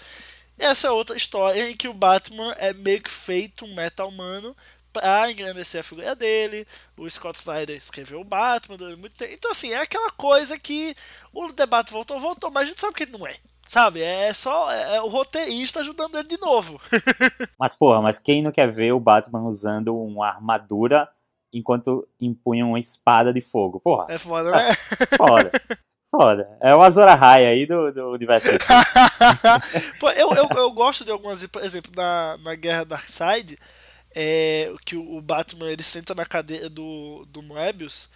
Essa 0.60 0.88
é 0.88 0.92
outra 0.92 1.18
história 1.18 1.70
em 1.70 1.76
que 1.76 1.88
o 1.88 1.94
Batman 1.94 2.54
é 2.60 2.72
meio 2.74 3.02
que 3.02 3.10
feito 3.10 3.66
um 3.66 3.74
meta-humano, 3.74 4.56
pra 4.96 5.30
engrandecer 5.30 5.82
a 5.82 5.84
figura 5.84 6.16
dele. 6.16 6.66
O 6.98 7.10
Scott 7.10 7.38
Snyder 7.38 7.76
escreveu 7.76 8.22
o 8.22 8.24
Batman 8.24 8.78
durante 8.78 9.00
muito 9.00 9.16
tempo. 9.16 9.34
Então, 9.34 9.52
assim, 9.52 9.74
é 9.74 9.82
aquela 9.82 10.10
coisa 10.12 10.58
que 10.58 10.96
o 11.34 11.52
debate 11.52 11.92
voltou, 11.92 12.18
voltou, 12.18 12.50
mas 12.50 12.64
a 12.64 12.66
gente 12.68 12.80
sabe 12.80 12.94
que 12.94 13.04
ele 13.04 13.12
não 13.12 13.28
é. 13.28 13.36
Sabe? 13.68 14.02
É 14.02 14.34
só 14.34 14.72
é, 14.72 14.98
é 14.98 15.02
o 15.02 15.08
roteirista 15.08 15.82
ajudando 15.82 16.18
ele 16.18 16.28
de 16.28 16.40
novo. 16.40 16.80
mas, 17.60 17.76
porra, 17.76 18.02
mas 18.02 18.18
quem 18.18 18.42
não 18.42 18.52
quer 18.52 18.72
ver 18.72 18.94
o 18.94 19.00
Batman 19.00 19.44
usando 19.44 19.98
uma 19.98 20.28
armadura 20.28 21.10
enquanto 21.52 22.08
empunha 22.22 22.66
uma 22.66 22.80
espada 22.80 23.34
de 23.34 23.42
fogo? 23.42 23.80
Porra. 23.80 24.06
É 24.10 24.18
foda, 24.18 24.52
né? 24.52 24.72
foda. 25.18 25.52
Foda. 26.10 26.58
É 26.62 26.74
o 26.74 26.82
Azura 26.82 27.16
High 27.16 27.46
aí 27.46 27.66
do, 27.66 27.92
do 27.92 28.12
universo. 28.12 28.48
Pô, 30.00 30.10
eu, 30.12 30.32
eu, 30.34 30.48
eu 30.56 30.72
gosto 30.72 31.04
de 31.04 31.12
algumas, 31.12 31.46
por 31.48 31.62
exemplo, 31.62 31.92
na, 31.96 32.38
na 32.38 32.56
Guerra 32.56 32.86
Darkseid, 32.86 33.58
é, 34.16 34.74
que 34.86 34.96
o 34.96 35.20
Batman 35.22 35.70
ele 35.70 35.84
senta 35.84 36.16
na 36.16 36.26
cadeira 36.26 36.70
do, 36.70 37.26
do 37.28 37.42
Moebius. 37.42 38.10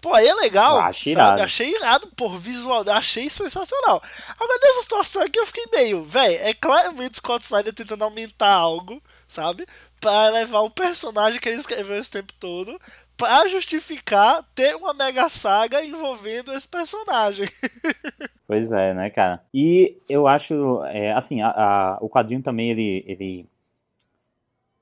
Pô, 0.00 0.14
aí 0.14 0.26
é 0.26 0.34
legal. 0.34 0.78
Ah, 0.78 0.86
achei 0.86 1.12
irado. 1.12 1.42
Achei 1.42 1.74
irado, 1.74 2.06
por 2.16 2.38
visual, 2.38 2.84
achei 2.88 3.28
sensacional. 3.28 4.02
Agora, 4.38 4.60
nessa 4.62 4.82
situação 4.82 5.22
aqui 5.22 5.38
eu 5.38 5.46
fiquei 5.46 5.66
meio, 5.72 6.02
velho, 6.04 6.42
é 6.42 6.54
claramente 6.54 7.18
Scott 7.18 7.44
Snyder 7.44 7.74
tentando 7.74 8.04
aumentar 8.04 8.52
algo, 8.52 9.02
sabe? 9.26 9.66
Pra 10.00 10.30
levar 10.30 10.60
o 10.60 10.70
personagem 10.70 11.38
que 11.38 11.48
ele 11.48 11.58
escreveu 11.58 11.98
esse 11.98 12.10
tempo 12.10 12.32
todo 12.40 12.80
pra 13.16 13.46
justificar 13.48 14.42
ter 14.54 14.74
uma 14.74 14.94
mega 14.94 15.28
saga 15.28 15.84
envolvendo 15.84 16.52
esse 16.52 16.66
personagem. 16.66 17.46
pois 18.46 18.72
é, 18.72 18.94
né, 18.94 19.10
cara? 19.10 19.44
E 19.52 19.98
eu 20.08 20.26
acho, 20.26 20.82
é, 20.86 21.12
assim, 21.12 21.40
a, 21.40 21.48
a, 21.50 21.98
o 22.00 22.08
quadrinho 22.08 22.42
também 22.42 22.70
ele, 22.70 23.04
ele 23.06 23.46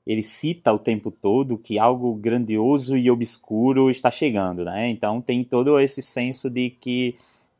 ele 0.05 0.23
cita 0.23 0.73
o 0.73 0.79
tempo 0.79 1.11
todo 1.11 1.57
que 1.57 1.77
algo 1.77 2.13
grandioso 2.15 2.97
e 2.97 3.09
obscuro 3.09 3.89
está 3.89 4.09
chegando, 4.09 4.65
né? 4.65 4.89
Então 4.89 5.21
tem 5.21 5.43
todo 5.43 5.79
esse 5.79 6.01
senso 6.01 6.49
de 6.49 6.71
que 6.71 7.15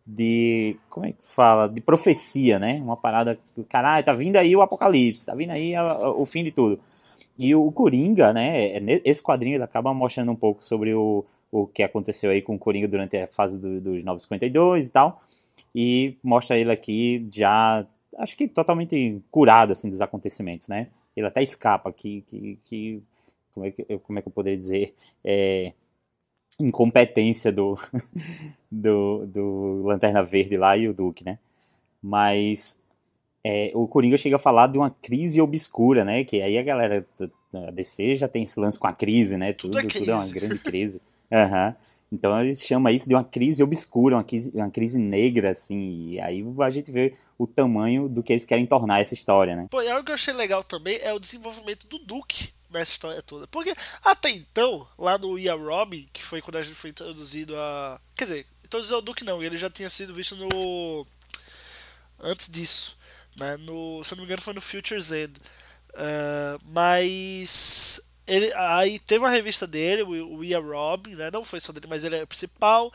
de 0.05 0.75
como 0.89 1.05
é 1.05 1.11
que 1.11 1.23
fala 1.23 1.67
de 1.67 1.79
profecia, 1.79 2.57
né? 2.59 2.81
Uma 2.83 2.97
parada, 2.97 3.39
caralho, 3.69 4.05
tá 4.05 4.13
vindo 4.13 4.35
aí 4.37 4.55
o 4.55 4.61
apocalipse, 4.61 5.25
tá 5.25 5.35
vindo 5.35 5.51
aí 5.51 5.75
a, 5.75 5.81
a, 5.81 6.09
o 6.11 6.25
fim 6.25 6.43
de 6.43 6.51
tudo. 6.51 6.79
E 7.37 7.53
o 7.55 7.71
Coringa, 7.71 8.33
né? 8.33 8.77
É, 8.77 9.01
esse 9.05 9.21
quadrinho 9.23 9.55
ele 9.55 9.63
acaba 9.63 9.93
mostrando 9.93 10.31
um 10.31 10.35
pouco 10.35 10.63
sobre 10.63 10.93
o, 10.93 11.23
o 11.51 11.67
que 11.67 11.83
aconteceu 11.83 12.31
aí 12.31 12.41
com 12.41 12.55
o 12.55 12.59
Coringa 12.59 12.87
durante 12.87 13.17
a 13.17 13.27
fase 13.27 13.59
do, 13.59 13.79
dos 13.79 14.03
952 14.03 14.87
e 14.87 14.91
tal. 14.91 15.21
E 15.73 16.17
mostra 16.23 16.57
ele 16.57 16.71
aqui 16.71 17.27
já, 17.31 17.85
acho 18.17 18.35
que 18.35 18.47
totalmente 18.47 19.21
curado 19.29 19.73
assim 19.73 19.89
dos 19.89 20.01
acontecimentos, 20.01 20.67
né? 20.67 20.87
Ele 21.21 21.27
até 21.27 21.41
escapa, 21.41 21.91
que, 21.91 22.21
que, 22.27 22.59
que 22.63 23.03
como, 23.53 23.65
é 23.65 23.71
que 23.71 23.83
como 23.99 24.19
é 24.19 24.21
que 24.21 24.27
eu 24.27 24.31
poderia 24.31 24.57
dizer, 24.57 24.93
é, 25.23 25.73
incompetência 26.59 27.51
do, 27.51 27.77
do, 28.71 29.25
do 29.25 29.83
Lanterna 29.83 30.23
Verde 30.23 30.57
lá 30.57 30.75
e 30.77 30.87
o 30.87 30.93
Duke, 30.93 31.23
né? 31.23 31.39
Mas 32.01 32.81
é, 33.43 33.71
o 33.73 33.87
Coringa 33.87 34.17
chega 34.17 34.35
a 34.35 34.39
falar 34.39 34.67
de 34.67 34.77
uma 34.77 34.89
crise 34.89 35.41
obscura, 35.41 36.05
né? 36.05 36.23
Que 36.23 36.41
aí 36.41 36.57
a 36.57 36.63
galera 36.63 37.05
da 37.51 37.71
DC 37.71 38.15
já 38.15 38.27
tem 38.27 38.43
esse 38.43 38.59
lance 38.59 38.79
com 38.79 38.87
a 38.87 38.93
crise, 38.93 39.37
né? 39.37 39.53
Tudo, 39.53 39.77
tudo 39.77 39.87
é, 39.87 39.99
tudo 39.99 40.11
é 40.11 40.15
uma 40.15 40.27
grande 40.27 40.59
crise. 40.59 41.01
Aham. 41.31 41.75
Então 42.11 42.37
ele 42.41 42.53
chama 42.53 42.91
isso 42.91 43.07
de 43.07 43.15
uma 43.15 43.23
crise 43.23 43.63
obscura, 43.63 44.17
uma 44.17 44.23
crise, 44.23 44.51
uma 44.53 44.69
crise 44.69 44.99
negra, 44.99 45.51
assim. 45.51 46.09
E 46.09 46.19
aí 46.19 46.43
a 46.61 46.69
gente 46.69 46.91
vê 46.91 47.15
o 47.37 47.47
tamanho 47.47 48.09
do 48.09 48.21
que 48.21 48.33
eles 48.33 48.43
querem 48.43 48.65
tornar 48.65 48.99
essa 48.99 49.13
história, 49.13 49.55
né? 49.55 49.67
Pô, 49.71 49.81
e 49.81 49.89
algo 49.89 50.03
que 50.03 50.11
eu 50.11 50.15
achei 50.15 50.33
legal 50.33 50.61
também 50.61 50.99
é 51.01 51.13
o 51.13 51.19
desenvolvimento 51.19 51.87
do 51.87 51.97
Duke 51.99 52.49
nessa 52.69 52.91
história 52.91 53.21
toda. 53.21 53.47
Porque 53.47 53.73
até 54.03 54.29
então, 54.29 54.85
lá 54.97 55.17
no 55.17 55.39
Ia 55.39 55.55
Robin, 55.55 56.05
que 56.11 56.21
foi 56.21 56.41
quando 56.41 56.57
a 56.57 56.63
gente 56.63 56.75
foi 56.75 56.89
introduzido 56.89 57.55
a. 57.57 57.99
Quer 58.13 58.25
dizer, 58.25 58.47
introduzido 58.65 58.95
ao 58.95 59.01
Duke 59.01 59.23
não, 59.23 59.41
ele 59.41 59.55
já 59.55 59.69
tinha 59.69 59.89
sido 59.89 60.13
visto 60.13 60.35
no. 60.35 61.07
Antes 62.19 62.49
disso. 62.49 62.97
Né? 63.37 63.55
No, 63.55 64.03
se 64.03 64.13
eu 64.13 64.17
não 64.17 64.23
me 64.23 64.25
engano, 64.25 64.41
foi 64.41 64.53
no 64.53 64.61
Future's 64.61 65.11
End. 65.11 65.39
Uh, 65.91 66.59
mas 66.73 68.01
ele, 68.31 68.53
aí 68.55 68.97
teve 68.97 69.19
uma 69.19 69.29
revista 69.29 69.67
dele, 69.67 70.03
o, 70.03 70.37
o 70.37 70.43
Ia 70.43 70.57
Robin, 70.57 71.15
né? 71.15 71.29
Não 71.29 71.43
foi 71.43 71.59
só 71.59 71.73
dele, 71.73 71.87
mas 71.89 72.05
ele 72.05 72.15
é 72.15 72.23
o 72.23 72.27
principal. 72.27 72.91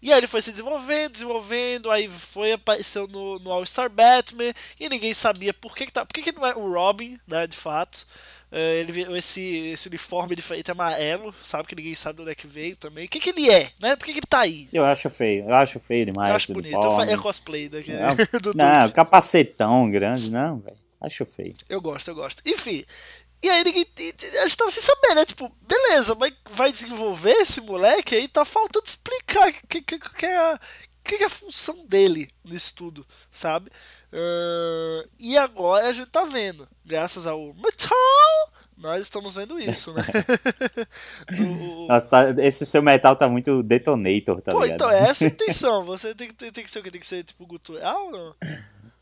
E 0.00 0.12
aí 0.12 0.18
ele 0.18 0.28
foi 0.28 0.40
se 0.40 0.52
desenvolvendo, 0.52 1.12
desenvolvendo, 1.12 1.90
aí 1.90 2.06
foi 2.06 2.52
apareceu 2.52 3.08
no, 3.08 3.40
no 3.40 3.50
All 3.50 3.66
Star 3.66 3.90
Batman 3.90 4.52
e 4.78 4.88
ninguém 4.88 5.12
sabia 5.12 5.52
por 5.52 5.74
que, 5.74 5.86
que, 5.86 5.92
tá, 5.92 6.06
por 6.06 6.12
que, 6.12 6.22
que 6.22 6.32
não 6.32 6.46
é 6.46 6.54
o 6.54 6.72
Robin, 6.72 7.18
né, 7.26 7.48
de 7.48 7.56
fato. 7.56 8.06
Uh, 8.52 8.56
ele 8.56 9.18
esse, 9.18 9.42
esse 9.72 9.88
uniforme 9.88 10.36
diferente 10.36 10.70
amarelo, 10.70 11.34
sabe 11.42 11.66
que 11.66 11.74
ninguém 11.74 11.96
sabe 11.96 12.16
de 12.16 12.22
onde 12.22 12.30
é 12.30 12.34
que 12.36 12.46
veio 12.46 12.76
também. 12.76 13.06
O 13.06 13.08
que, 13.08 13.18
que 13.18 13.30
ele 13.30 13.50
é, 13.50 13.72
né? 13.80 13.96
Por 13.96 14.04
que, 14.04 14.12
que 14.12 14.20
ele 14.20 14.26
tá 14.28 14.40
aí? 14.40 14.68
Eu 14.72 14.84
acho 14.84 15.10
feio, 15.10 15.48
eu 15.48 15.54
acho 15.56 15.80
feio 15.80 16.06
demais. 16.06 16.30
Eu 16.30 16.36
acho 16.36 16.52
bonito, 16.52 16.80
eu 16.80 17.00
é 17.00 17.16
cosplay 17.16 17.68
daqui, 17.68 17.90
não, 17.92 18.14
do 18.40 18.54
Não, 18.54 18.88
capacetão 18.90 19.90
grande, 19.90 20.30
não, 20.30 20.60
velho. 20.60 20.76
Acho 21.00 21.26
feio. 21.26 21.54
Eu 21.68 21.80
gosto, 21.80 22.08
eu 22.08 22.14
gosto. 22.14 22.42
Enfim, 22.46 22.84
e 23.42 23.48
aí 23.48 23.64
ninguém. 23.64 23.86
A 24.40 24.46
gente 24.46 24.56
tava 24.56 24.70
sem 24.70 24.82
saber, 24.82 25.14
né? 25.14 25.24
Tipo, 25.24 25.50
beleza, 25.62 26.14
mas 26.14 26.32
vai 26.50 26.72
desenvolver 26.72 27.32
esse 27.32 27.60
moleque 27.60 28.14
aí, 28.14 28.28
tá 28.28 28.44
faltando 28.44 28.86
explicar 28.86 29.48
o 29.48 29.52
que, 29.52 29.82
que, 29.82 29.98
que, 29.98 30.26
é 30.26 30.36
a, 30.36 30.60
que, 31.04 31.16
que 31.18 31.22
é 31.22 31.26
a 31.26 31.30
função 31.30 31.86
dele 31.86 32.30
nisso 32.44 32.74
tudo, 32.74 33.06
sabe? 33.30 33.70
Uh, 34.12 35.08
e 35.18 35.36
agora 35.36 35.88
a 35.88 35.92
gente 35.92 36.10
tá 36.10 36.24
vendo, 36.24 36.66
graças 36.84 37.26
ao 37.26 37.52
Metal, 37.54 38.52
nós 38.76 39.00
estamos 39.00 39.34
vendo 39.36 39.58
isso, 39.58 39.92
né? 39.94 40.02
Do, 41.34 41.86
Nossa, 41.88 42.08
tá, 42.08 42.44
esse 42.44 42.66
seu 42.66 42.82
metal 42.82 43.16
tá 43.16 43.26
muito 43.26 43.62
detonator, 43.62 44.42
tá 44.42 44.52
Pô, 44.52 44.62
ligado? 44.62 44.74
então 44.74 44.90
é 44.90 44.98
essa 45.08 45.24
a 45.24 45.28
intenção. 45.28 45.82
Você 45.86 46.14
tem, 46.14 46.30
tem, 46.30 46.52
tem 46.52 46.62
que 46.62 46.70
ser 46.70 46.80
o 46.80 46.82
quê? 46.82 46.90
Tem 46.90 47.00
que 47.00 47.06
ser 47.06 47.24
tipo 47.24 47.46
gutural 47.46 48.06
ou 48.06 48.12
não? 48.12 48.34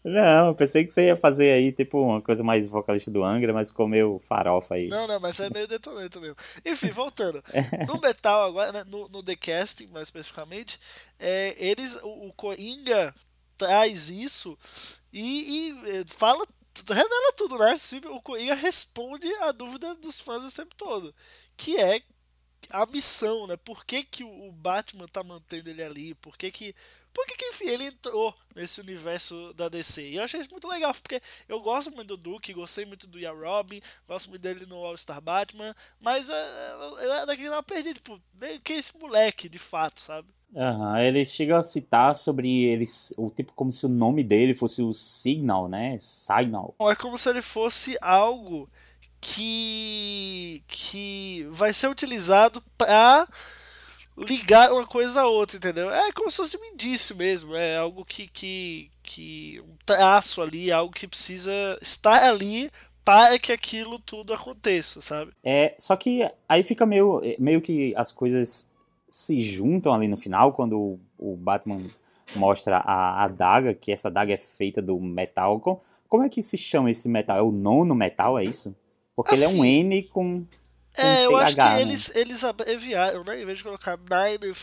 Não, 0.04 0.49
eu 0.49 0.54
pensei 0.54 0.84
que 0.84 0.92
você 0.92 1.06
ia 1.06 1.16
fazer 1.16 1.50
aí, 1.50 1.73
tipo, 1.73 1.99
uma 1.99 2.20
coisa 2.20 2.44
mais 2.44 2.68
vocalista 2.68 3.11
do 3.11 3.25
Angra, 3.25 3.54
mas 3.54 3.70
comeu 3.70 4.18
farofa 4.18 4.75
aí. 4.75 4.88
Não, 4.88 5.08
não, 5.08 5.18
mas 5.18 5.40
é 5.40 5.49
meio 5.49 5.66
detonante 5.66 6.18
mesmo. 6.18 6.37
Enfim, 6.62 6.90
voltando. 6.92 7.42
No 7.88 7.99
metal 7.99 8.44
agora, 8.44 8.70
né, 8.70 8.84
no, 8.87 9.08
no 9.08 9.23
The 9.23 9.34
Casting, 9.34 9.87
mais 9.87 10.08
especificamente, 10.08 10.78
é, 11.18 11.56
eles, 11.58 11.99
o, 12.02 12.26
o 12.28 12.32
Coringa 12.34 13.14
traz 13.56 14.11
isso 14.11 14.58
e, 15.11 15.70
e 15.70 15.90
é, 16.00 16.04
fala, 16.06 16.46
revela 16.87 17.32
tudo, 17.34 17.56
né? 17.58 17.75
O 18.11 18.20
Coringa 18.20 18.54
responde 18.54 19.26
a 19.37 19.52
dúvida 19.52 19.94
dos 19.94 20.20
fãs 20.20 20.44
o 20.44 20.54
tempo 20.54 20.75
todo. 20.76 21.14
Que 21.56 21.80
é 21.80 22.02
a 22.68 22.84
missão, 22.87 23.46
né? 23.46 23.56
Por 23.56 23.87
que, 23.87 24.04
que 24.04 24.23
o 24.23 24.52
Batman 24.52 25.06
tá 25.08 25.23
mantendo 25.23 25.70
ele 25.70 25.82
ali? 25.82 26.14
Por 26.14 26.37
que 26.37 26.50
que 26.50 26.75
porque 27.14 27.37
que, 27.37 27.47
enfim, 27.47 27.66
ele 27.66 27.87
entrou 27.87 28.35
nesse 28.54 28.80
universo 28.80 29.54
da 29.54 29.68
DC. 29.68 30.02
E 30.02 30.16
eu 30.16 30.25
achei 30.25 30.40
isso 30.40 30.50
muito 30.50 30.68
legal, 30.68 30.92
porque 30.92 31.23
eu 31.49 31.61
gosto 31.61 31.90
muito 31.92 32.09
do 32.09 32.16
Duke, 32.16 32.52
gostei 32.52 32.85
muito 32.85 33.06
do 33.06 33.18
Ya 33.18 33.33
Robin, 33.33 33.80
gosto 34.06 34.28
muito 34.28 34.42
dele 34.42 34.66
no 34.66 34.85
All-Star 34.85 35.21
Batman, 35.21 35.75
mas 36.00 36.28
uh, 36.28 36.33
eu 37.00 37.12
era 37.12 37.25
daquele 37.25 37.49
não 37.49 37.62
perdi, 37.62 37.94
tipo, 37.94 38.21
que 38.62 38.73
é 38.73 38.78
esse 38.78 38.99
moleque, 38.99 39.49
de 39.49 39.59
fato, 39.59 40.00
sabe? 40.00 40.28
Uhum, 40.52 40.97
ele 40.99 41.25
chega 41.25 41.59
a 41.59 41.62
citar 41.62 42.14
sobre 42.14 42.49
eles, 42.64 43.12
o 43.16 43.28
tipo 43.28 43.52
como 43.54 43.73
se 43.73 43.87
o 43.87 43.88
nome 43.88 44.23
dele 44.23 44.54
fosse 44.54 44.83
o 44.83 44.92
Signal, 44.94 45.68
né? 45.68 45.99
Signal. 46.00 46.75
É 46.80 46.94
como 46.94 47.18
se 47.18 47.28
ele 47.28 47.42
fosse 47.42 47.99
algo 48.00 48.71
que 49.21 50.62
que 50.68 51.47
vai 51.50 51.73
ser 51.73 51.88
utilizado 51.88 52.62
para 52.78 53.26
ligar 54.16 54.73
uma 54.73 54.87
coisa 54.87 55.23
a 55.23 55.26
outra, 55.26 55.56
entendeu? 55.56 55.90
É 55.90 56.12
como 56.12 56.30
se 56.30 56.37
fosse 56.37 56.56
um 56.56 56.64
indício 56.64 57.16
mesmo, 57.16 57.54
é 57.54 57.76
algo 57.76 58.04
que, 58.04 58.28
que, 58.28 58.90
que 59.02 59.61
um 59.66 59.76
traço 59.85 60.40
ali, 60.40 60.71
algo 60.71 60.92
que 60.92 61.09
precisa 61.09 61.52
estar 61.83 62.23
ali 62.23 62.71
para 63.04 63.38
que 63.38 63.52
aquilo 63.52 63.99
tudo 63.99 64.33
aconteça, 64.33 65.00
sabe? 65.00 65.33
É, 65.44 65.75
só 65.78 65.94
que 65.97 66.28
aí 66.49 66.62
fica 66.62 66.87
meio, 66.87 67.21
meio 67.38 67.61
que 67.61 67.94
as 67.97 68.11
coisas 68.11 68.71
se 69.09 69.40
juntam 69.40 69.92
ali 69.92 70.09
no 70.09 70.16
final, 70.16 70.52
quando 70.52 70.78
o, 70.78 71.00
o 71.18 71.37
Batman 71.37 71.83
mostra 72.35 72.78
a 72.78 73.25
adaga, 73.25 73.75
que 73.75 73.92
essa 73.92 74.09
adaga 74.09 74.33
é 74.33 74.37
feita 74.37 74.80
do 74.80 74.99
metal. 74.99 75.61
Como, 75.61 75.80
como 76.09 76.23
é 76.23 76.28
que 76.28 76.42
se 76.42 76.56
chama 76.56 76.90
esse 76.90 77.09
metal? 77.09 77.37
É 77.37 77.42
o 77.42 77.52
nono 77.52 77.94
metal, 77.94 78.38
é 78.38 78.44
isso? 78.44 78.75
Porque 79.14 79.35
assim, 79.35 79.44
ele 79.44 79.54
é 79.54 79.56
um 79.56 79.61
assim, 79.61 79.97
N 79.97 80.02
com 80.09 80.47
é, 80.97 81.27
eu 81.27 81.37
acho 81.37 81.57
que 81.57 81.63
né? 81.63 81.81
eles, 81.81 82.15
eles 82.15 82.45
abreviaram, 82.45 83.25
né? 83.25 83.41
Em 83.41 83.45
vez 83.45 83.59
de 83.59 83.65
colocar 83.65 83.99
Nine 83.99 84.55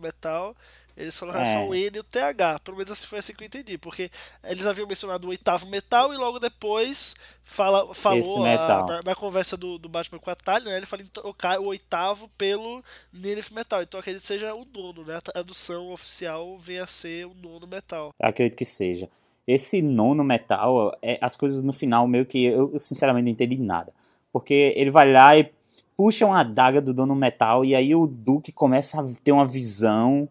Metal, 0.00 0.56
eles 0.98 1.16
colocaram 1.16 1.46
é. 1.46 1.52
só 1.52 1.68
o 1.68 1.74
N 1.74 1.96
e 1.96 2.00
o 2.00 2.04
TH. 2.04 2.58
Pelo 2.58 2.76
menos 2.76 2.90
assim 2.90 3.06
foi 3.06 3.20
assim 3.20 3.32
que 3.32 3.44
eu 3.44 3.46
entendi. 3.46 3.78
Porque 3.78 4.10
eles 4.42 4.66
haviam 4.66 4.88
mencionado 4.88 5.28
o 5.28 5.30
oitavo 5.30 5.66
metal 5.66 6.12
e 6.12 6.16
logo 6.16 6.40
depois 6.40 7.14
fala, 7.44 7.94
falou 7.94 8.44
a, 8.44 8.84
na, 8.84 9.02
na, 9.04 9.14
conversa 9.14 9.56
do, 9.56 9.78
do 9.78 9.88
Batman 9.88 10.18
com 10.18 10.30
a 10.30 10.34
Talia, 10.34 10.70
né? 10.70 10.76
Ele 10.76 10.86
falou 10.86 11.06
em 11.06 11.08
trocar 11.08 11.60
o 11.60 11.66
oitavo 11.66 12.28
pelo 12.36 12.82
Nineth 13.12 13.52
Metal. 13.52 13.80
Então 13.80 14.00
acredito 14.00 14.22
que 14.22 14.26
seja 14.26 14.52
o 14.54 14.66
nono, 14.74 15.04
né? 15.04 15.16
A 15.16 15.20
tradução 15.20 15.92
oficial 15.92 16.58
venha 16.58 16.82
a 16.82 16.88
ser 16.88 17.26
o 17.26 17.34
nono 17.34 17.68
metal. 17.68 18.10
acredito 18.20 18.56
que 18.56 18.64
seja. 18.64 19.08
Esse 19.46 19.80
nono 19.80 20.24
metal, 20.24 20.98
é, 21.00 21.16
as 21.22 21.36
coisas 21.36 21.62
no 21.62 21.72
final 21.72 22.08
meio 22.08 22.26
que 22.26 22.44
eu, 22.44 22.72
eu 22.72 22.78
sinceramente 22.78 23.24
não 23.24 23.32
entendi 23.32 23.56
nada. 23.56 23.92
Porque 24.32 24.74
ele 24.76 24.90
vai 24.90 25.10
lá 25.10 25.38
e 25.38 25.50
puxam 25.98 26.32
a 26.32 26.42
adaga 26.42 26.80
do 26.80 26.94
dono 26.94 27.16
metal 27.16 27.64
e 27.64 27.74
aí 27.74 27.92
o 27.92 28.06
Duke 28.06 28.52
começa 28.52 29.00
a 29.00 29.04
ter 29.24 29.32
uma 29.32 29.44
visão, 29.44 30.28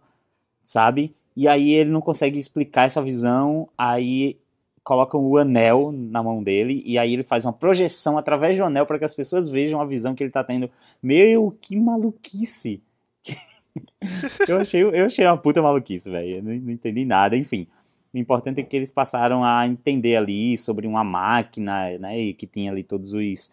sabe? 0.64 1.14
E 1.36 1.46
aí 1.46 1.74
ele 1.74 1.90
não 1.90 2.00
consegue 2.00 2.40
explicar 2.40 2.86
essa 2.86 3.02
visão, 3.02 3.68
aí 3.78 4.40
colocam 4.82 5.20
o 5.20 5.36
anel 5.36 5.92
na 5.92 6.24
mão 6.24 6.42
dele 6.42 6.82
e 6.86 6.98
aí 6.98 7.12
ele 7.12 7.22
faz 7.22 7.44
uma 7.44 7.52
projeção 7.52 8.18
através 8.18 8.56
do 8.56 8.64
anel 8.64 8.86
para 8.86 8.98
que 8.98 9.04
as 9.04 9.14
pessoas 9.14 9.50
vejam 9.50 9.82
a 9.82 9.86
visão 9.86 10.16
que 10.16 10.24
ele 10.24 10.32
tá 10.32 10.42
tendo. 10.42 10.70
Meu, 11.04 11.54
que 11.60 11.76
maluquice! 11.76 12.82
eu, 14.48 14.58
achei, 14.60 14.82
eu 14.82 15.06
achei 15.06 15.26
uma 15.26 15.38
puta 15.38 15.62
maluquice, 15.62 16.10
velho. 16.10 16.42
Não, 16.42 16.56
não 16.56 16.72
entendi 16.72 17.04
nada, 17.04 17.36
enfim. 17.36 17.68
O 18.14 18.18
importante 18.18 18.62
é 18.62 18.64
que 18.64 18.78
eles 18.78 18.90
passaram 18.90 19.44
a 19.44 19.68
entender 19.68 20.16
ali 20.16 20.58
sobre 20.58 20.88
uma 20.88 21.04
máquina, 21.04 21.98
né, 21.98 22.18
e 22.18 22.34
que 22.34 22.48
tinha 22.48 22.72
ali 22.72 22.84
todos 22.84 23.12
os 23.12 23.52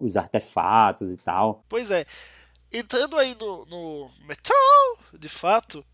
os 0.00 0.16
artefatos 0.16 1.12
e 1.12 1.16
tal. 1.16 1.64
Pois 1.68 1.90
é. 1.90 2.04
Entrando 2.72 3.16
aí 3.16 3.36
no, 3.38 3.64
no 3.66 4.10
metal, 4.26 4.98
de 5.16 5.28
fato, 5.28 5.84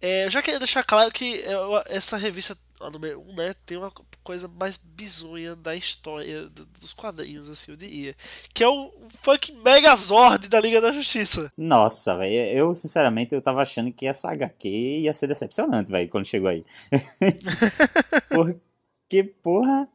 é, 0.00 0.26
eu 0.26 0.30
já 0.30 0.42
queria 0.42 0.58
deixar 0.58 0.84
claro 0.84 1.10
que 1.10 1.40
é, 1.40 1.52
essa 1.86 2.16
revista, 2.16 2.56
a 2.80 2.90
número 2.90 3.20
1, 3.20 3.34
né, 3.34 3.54
tem 3.64 3.78
uma 3.78 3.90
coisa 4.22 4.46
mais 4.46 4.76
bizonha 4.76 5.56
da 5.56 5.74
história 5.74 6.48
dos 6.48 6.92
quadrinhos, 6.92 7.48
assim, 7.48 7.72
eu 7.72 7.76
diria. 7.76 8.14
Que 8.52 8.62
é 8.62 8.68
o 8.68 8.92
fucking 9.22 9.56
Megazord 9.62 10.48
da 10.48 10.60
Liga 10.60 10.80
da 10.80 10.92
Justiça. 10.92 11.50
Nossa, 11.56 12.16
velho, 12.16 12.56
eu 12.56 12.74
sinceramente 12.74 13.34
eu 13.34 13.40
tava 13.40 13.62
achando 13.62 13.90
que 13.90 14.06
essa 14.06 14.30
HQ 14.30 14.68
ia 14.68 15.14
ser 15.14 15.26
decepcionante, 15.28 15.90
velho, 15.90 16.10
quando 16.10 16.26
chegou 16.26 16.50
aí. 16.50 16.64
Porque, 18.28 19.24
porra, 19.24 19.88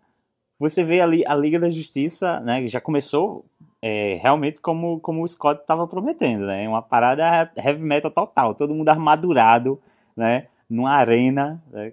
você 0.60 0.84
vê 0.84 1.02
ali 1.02 1.24
a 1.26 1.36
Liga 1.36 1.60
da 1.60 1.70
Justiça, 1.70 2.40
né? 2.40 2.66
Já 2.68 2.80
começou 2.80 3.46
é, 3.82 4.18
realmente 4.22 4.62
como, 4.62 5.00
como 5.00 5.24
o 5.24 5.28
Scott 5.28 5.62
estava 5.62 5.86
prometendo, 5.88 6.46
né? 6.46 6.68
Uma 6.68 6.82
parada 6.82 7.52
heavy 7.58 7.84
metal 7.84 8.10
total, 8.10 8.56
todo 8.56 8.74
mundo 8.74 8.90
armadurado, 8.90 9.80
né? 10.16 10.48
Numa 10.70 10.92
arena, 10.92 11.62
né? 11.72 11.92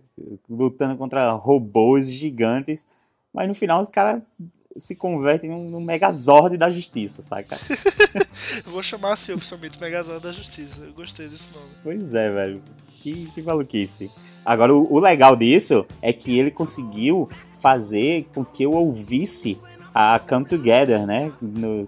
lutando 0.49 0.97
contra 0.97 1.33
robôs 1.33 2.11
gigantes, 2.11 2.88
mas 3.33 3.49
no 3.49 3.55
final 3.55 3.81
os 3.81 3.88
caras 3.88 4.23
se 4.76 4.95
convertem 4.95 5.50
num, 5.50 5.69
num 5.69 5.81
Megazord 5.81 6.57
da 6.57 6.71
Justiça, 6.71 7.23
saca? 7.23 7.59
vou 8.64 8.83
chamar 8.83 9.14
assim 9.14 9.33
oficialmente 9.33 9.81
Megazord 9.81 10.23
da 10.23 10.31
Justiça, 10.31 10.83
eu 10.83 10.93
gostei 10.93 11.29
desse 11.29 11.52
nome. 11.52 11.71
Pois 11.83 12.14
é, 12.14 12.31
velho, 12.31 12.62
que, 13.00 13.31
que 13.33 13.43
maluquice. 13.43 14.11
Agora, 14.44 14.75
o, 14.75 14.92
o 14.92 14.99
legal 14.99 15.37
disso 15.37 15.87
é 16.00 16.12
que 16.12 16.38
ele 16.38 16.50
conseguiu 16.50 17.28
fazer 17.61 18.26
com 18.35 18.44
que 18.44 18.62
eu 18.62 18.73
ouvisse 18.73 19.59
a 19.94 20.18
Come 20.18 20.44
Together, 20.44 21.06
né? 21.06 21.32
No, 21.40 21.82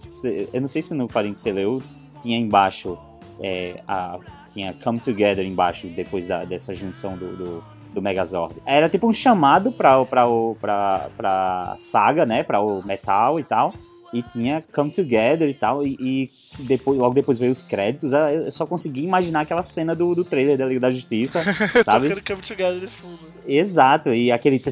eu 0.53 0.61
não 0.61 0.69
sei 0.69 0.83
se 0.83 0.95
no 0.95 1.09
quadrinho 1.09 1.35
que 1.35 1.41
você 1.41 1.53
leu 1.53 1.83
tinha 2.21 2.39
embaixo 2.39 2.99
é, 3.41 3.81
a, 3.87 4.19
tinha 4.51 4.75
Come 4.75 4.99
Together 4.99 5.45
embaixo 5.47 5.87
depois 5.89 6.29
da, 6.29 6.45
dessa 6.45 6.75
junção 6.75 7.17
do, 7.17 7.37
do, 7.37 7.65
do, 7.95 8.03
Megazord. 8.03 8.55
Era 8.67 8.89
tipo 8.89 9.09
um 9.09 9.13
chamado 9.13 9.73
pra, 9.73 10.05
pra, 10.05 10.27
pra, 10.61 11.09
pra 11.17 11.75
saga, 11.77 12.27
né? 12.27 12.43
Pra 12.43 12.61
o 12.61 12.85
metal 12.87 13.41
e 13.41 13.45
tal. 13.45 13.73
E 14.13 14.23
tinha 14.23 14.63
Come 14.73 14.91
Together 14.91 15.49
e 15.49 15.55
tal, 15.55 15.87
e, 15.87 15.97
e, 15.99 16.31
depois, 16.61 16.99
logo 16.99 17.15
depois 17.15 17.39
veio 17.39 17.51
os 17.51 17.63
créditos, 17.63 18.13
eu 18.13 18.51
só 18.51 18.67
consegui 18.67 19.03
imaginar 19.03 19.41
aquela 19.41 19.63
cena 19.63 19.95
do, 19.95 20.15
do 20.15 20.25
trailer 20.25 20.59
da 20.59 20.67
Liga 20.67 20.81
da 20.81 20.91
Justiça, 20.91 21.43
sabe? 21.83 22.09
Tocando 22.09 22.27
Come 22.27 22.43
Together 22.43 22.81
de 22.81 22.87
fundo. 22.87 23.19
Exato, 23.47 24.13
e 24.13 24.31
aquele... 24.31 24.63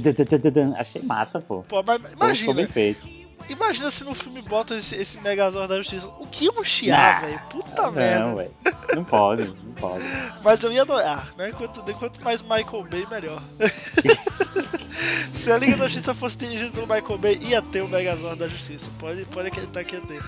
Achei 0.78 1.02
massa, 1.02 1.40
pô. 1.40 1.62
Pô, 1.62 1.82
mas 1.82 2.00
imagina... 2.12 2.34
Ficou 2.34 2.54
bem 2.54 2.66
feito. 2.66 3.20
Imagina 3.48 3.90
se 3.90 4.04
no 4.04 4.14
filme 4.14 4.42
bota 4.42 4.74
esse, 4.74 4.94
esse 4.94 5.20
Megazord 5.20 5.68
da 5.68 5.76
Justiça. 5.78 6.08
O 6.20 6.26
que 6.26 6.46
eu 6.46 6.64
chiar, 6.64 7.22
velho? 7.22 7.40
Puta 7.50 7.82
não, 7.82 7.92
merda. 7.92 8.26
Não, 8.26 8.36
velho. 8.36 8.50
Não 8.94 9.04
pode, 9.04 9.52
pode. 9.80 10.04
Mas 10.42 10.62
eu 10.62 10.72
ia 10.72 10.82
adorar, 10.82 11.28
né? 11.36 11.52
Quanto, 11.52 11.82
quanto 11.94 12.22
mais 12.22 12.42
Michael 12.42 12.86
Bay, 12.90 13.06
melhor. 13.10 13.42
se 15.34 15.50
a 15.50 15.58
Liga 15.58 15.76
da 15.76 15.88
Justiça 15.88 16.14
fosse 16.14 16.36
dirigida 16.38 16.70
pelo 16.70 16.86
Michael 16.86 17.18
Bay, 17.18 17.38
ia 17.42 17.62
ter 17.62 17.82
o 17.82 17.88
Megazord 17.88 18.38
da 18.38 18.48
Justiça. 18.48 18.90
Pode, 18.98 19.24
pode 19.26 19.48
acreditar 19.48 19.84
que 19.84 19.96
ia 19.96 20.00
ter. 20.02 20.22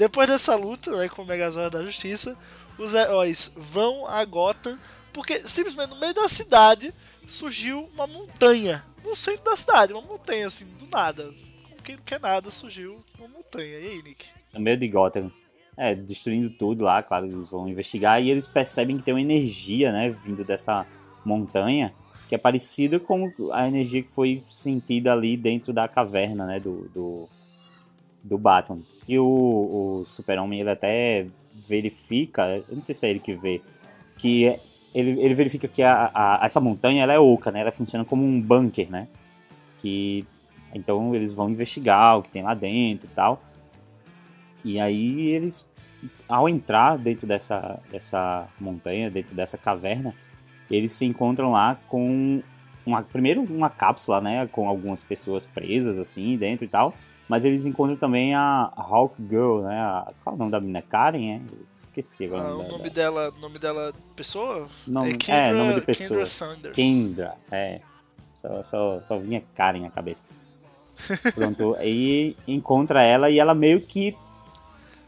Depois 0.00 0.26
dessa 0.26 0.56
luta 0.56 0.90
né, 0.96 1.10
com 1.10 1.20
o 1.20 1.26
Megazord 1.26 1.76
da 1.76 1.84
Justiça, 1.84 2.34
os 2.78 2.94
heróis 2.94 3.52
vão 3.54 4.06
a 4.06 4.24
Gotham 4.24 4.78
porque 5.12 5.46
simplesmente 5.46 5.90
no 5.90 6.00
meio 6.00 6.14
da 6.14 6.26
cidade 6.26 6.94
surgiu 7.28 7.86
uma 7.92 8.06
montanha. 8.06 8.82
No 9.04 9.14
centro 9.14 9.44
da 9.44 9.54
cidade, 9.54 9.92
uma 9.92 10.00
montanha 10.00 10.46
assim, 10.46 10.64
do 10.78 10.86
nada. 10.86 11.24
Como 11.68 11.82
quem 11.84 11.96
não 11.96 12.02
quer 12.02 12.18
nada, 12.18 12.50
surgiu 12.50 12.98
uma 13.18 13.28
montanha. 13.28 13.78
E 13.78 13.88
aí, 13.88 14.02
Nick? 14.02 14.24
No 14.54 14.60
meio 14.60 14.78
de 14.78 14.88
Gotham. 14.88 15.30
É, 15.76 15.94
destruindo 15.94 16.48
tudo 16.48 16.84
lá, 16.84 17.02
claro, 17.02 17.26
eles 17.26 17.50
vão 17.50 17.68
investigar 17.68 18.22
e 18.22 18.30
eles 18.30 18.46
percebem 18.46 18.96
que 18.96 19.02
tem 19.02 19.12
uma 19.12 19.20
energia, 19.20 19.92
né, 19.92 20.08
vindo 20.08 20.44
dessa 20.44 20.86
montanha, 21.24 21.94
que 22.26 22.34
é 22.34 22.38
parecida 22.38 22.98
com 22.98 23.30
a 23.52 23.68
energia 23.68 24.02
que 24.02 24.10
foi 24.10 24.42
sentida 24.48 25.12
ali 25.12 25.36
dentro 25.36 25.72
da 25.74 25.86
caverna, 25.88 26.46
né, 26.46 26.60
do, 26.60 26.88
do, 26.88 27.28
do 28.22 28.38
Batman. 28.38 28.80
E 29.08 29.18
o, 29.18 29.24
o 30.00 30.04
Super-Homem, 30.04 30.60
ele 30.60 30.70
até 30.70 31.26
verifica, 31.54 32.62
eu 32.68 32.74
não 32.74 32.82
sei 32.82 32.94
se 32.94 33.06
é 33.06 33.10
ele 33.10 33.20
que 33.20 33.34
vê, 33.34 33.60
que 34.16 34.44
ele, 34.94 35.20
ele 35.20 35.34
verifica 35.34 35.68
que 35.68 35.82
a, 35.82 36.10
a, 36.12 36.40
essa 36.44 36.60
montanha 36.60 37.02
ela 37.02 37.12
é 37.12 37.18
oca, 37.18 37.50
né? 37.50 37.60
Ela 37.60 37.72
funciona 37.72 38.04
como 38.04 38.24
um 38.24 38.40
bunker, 38.40 38.90
né? 38.90 39.08
Que 39.78 40.26
então 40.74 41.14
eles 41.14 41.32
vão 41.32 41.50
investigar 41.50 42.18
o 42.18 42.22
que 42.22 42.30
tem 42.30 42.42
lá 42.42 42.54
dentro 42.54 43.08
e 43.10 43.14
tal. 43.14 43.42
E 44.64 44.78
aí 44.78 45.28
eles, 45.28 45.68
ao 46.28 46.48
entrar 46.48 46.96
dentro 46.98 47.26
dessa, 47.26 47.80
dessa 47.90 48.48
montanha, 48.60 49.10
dentro 49.10 49.34
dessa 49.34 49.56
caverna, 49.56 50.14
eles 50.70 50.92
se 50.92 51.04
encontram 51.04 51.52
lá 51.52 51.76
com 51.88 52.42
uma, 52.84 53.02
primeiro 53.02 53.42
uma 53.42 53.70
cápsula, 53.70 54.20
né? 54.20 54.46
Com 54.48 54.68
algumas 54.68 55.02
pessoas 55.02 55.46
presas 55.46 55.98
assim 55.98 56.36
dentro 56.36 56.64
e 56.64 56.68
tal. 56.68 56.94
Mas 57.30 57.44
eles 57.44 57.64
encontram 57.64 57.94
também 57.94 58.34
a 58.34 58.72
Hawk 58.76 59.14
Girl, 59.28 59.60
né? 59.60 59.80
A, 59.80 60.12
qual 60.24 60.32
é 60.32 60.36
o 60.36 60.38
nome 60.40 60.50
da 60.50 60.58
menina? 60.58 60.82
Karen, 60.82 61.36
é? 61.36 61.40
Esqueci 61.64 62.24
agora. 62.24 62.48
Ah, 62.48 62.56
o 62.56 62.68
nome 62.68 62.90
dela, 62.90 63.30
nome 63.40 63.56
dela, 63.56 63.94
pessoa? 64.16 64.66
Nome, 64.84 65.12
é, 65.12 65.16
Kendra, 65.16 65.46
é, 65.46 65.52
nome 65.52 65.74
de 65.74 65.80
pessoa. 65.82 66.08
Kendra 66.08 66.26
Sanders. 66.26 66.74
Kendra, 66.74 67.36
é. 67.52 67.82
Só, 68.32 68.60
só, 68.64 69.00
só 69.00 69.16
vinha 69.16 69.44
Karen 69.54 69.78
na 69.78 69.90
cabeça. 69.90 70.26
Pronto, 71.36 71.76
aí 71.76 72.36
encontra 72.48 73.00
ela 73.04 73.30
e 73.30 73.38
ela 73.38 73.54
meio 73.54 73.80
que 73.80 74.16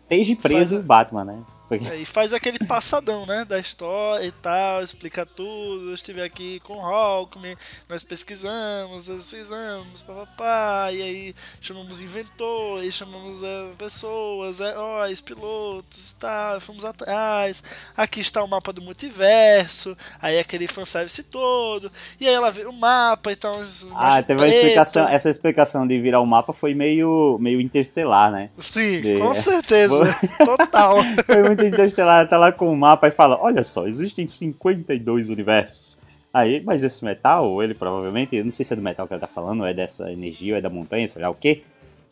esteja 0.02 0.36
preso 0.36 0.78
o 0.78 0.82
Batman, 0.84 1.24
né? 1.24 1.42
É, 1.70 1.96
e 1.96 2.04
faz 2.04 2.34
aquele 2.34 2.58
passadão, 2.58 3.24
né? 3.24 3.44
Da 3.44 3.58
história 3.58 4.26
e 4.26 4.32
tal, 4.32 4.82
explica 4.82 5.24
tudo. 5.24 5.88
Eu 5.88 5.94
estive 5.94 6.20
aqui 6.20 6.60
com 6.60 6.74
o 6.74 6.80
Hawkman, 6.80 7.56
nós 7.88 8.02
pesquisamos, 8.02 9.08
nós 9.08 9.26
fizemos, 9.26 10.02
papapá, 10.02 10.90
e 10.92 11.00
aí 11.00 11.34
chamamos 11.60 12.00
inventores, 12.00 12.94
chamamos 12.94 13.42
é, 13.42 13.68
pessoas, 13.78 14.60
heróis, 14.60 15.20
pilotos 15.20 16.10
e 16.10 16.14
tal, 16.16 16.60
fomos 16.60 16.84
atrás. 16.84 17.62
Aqui 17.96 18.20
está 18.20 18.42
o 18.42 18.48
mapa 18.48 18.72
do 18.72 18.82
multiverso, 18.82 19.96
aí 20.20 20.38
aquele 20.38 20.66
fanservice 20.66 21.22
todo, 21.24 21.90
e 22.20 22.28
aí 22.28 22.34
ela 22.34 22.50
vira 22.50 22.68
o 22.68 22.72
mapa 22.72 23.32
e 23.32 23.36
tal. 23.36 23.60
Ah, 23.94 24.22
teve 24.22 24.40
uma 24.40 24.48
explicação, 24.48 25.08
essa 25.08 25.30
explicação 25.30 25.86
de 25.86 25.98
virar 25.98 26.20
o 26.20 26.26
mapa 26.26 26.52
foi 26.52 26.74
meio, 26.74 27.38
meio 27.40 27.60
interestelar, 27.60 28.30
né? 28.30 28.50
Sim, 28.58 29.00
de... 29.00 29.18
com 29.18 29.32
certeza, 29.32 29.98
total. 30.44 30.96
foi 31.24 31.42
muito 31.42 31.61
Interestelar 31.66 32.28
tá 32.28 32.38
lá 32.38 32.52
com 32.52 32.72
o 32.72 32.76
mapa 32.76 33.08
e 33.08 33.10
fala: 33.10 33.38
Olha 33.40 33.62
só, 33.62 33.86
existem 33.86 34.26
52 34.26 35.28
universos. 35.28 35.98
Aí, 36.32 36.62
mas 36.64 36.82
esse 36.82 37.04
metal, 37.04 37.62
ele 37.62 37.74
provavelmente, 37.74 38.34
eu 38.34 38.44
não 38.44 38.50
sei 38.50 38.64
se 38.64 38.72
é 38.72 38.76
do 38.76 38.82
metal 38.82 39.06
que 39.06 39.12
ela 39.12 39.20
tá 39.20 39.26
falando, 39.26 39.66
é 39.66 39.74
dessa 39.74 40.10
energia, 40.10 40.54
ou 40.54 40.58
é 40.58 40.62
da 40.62 40.70
montanha, 40.70 41.06
sei 41.06 41.20
lá 41.20 41.28
o 41.28 41.34
que, 41.34 41.62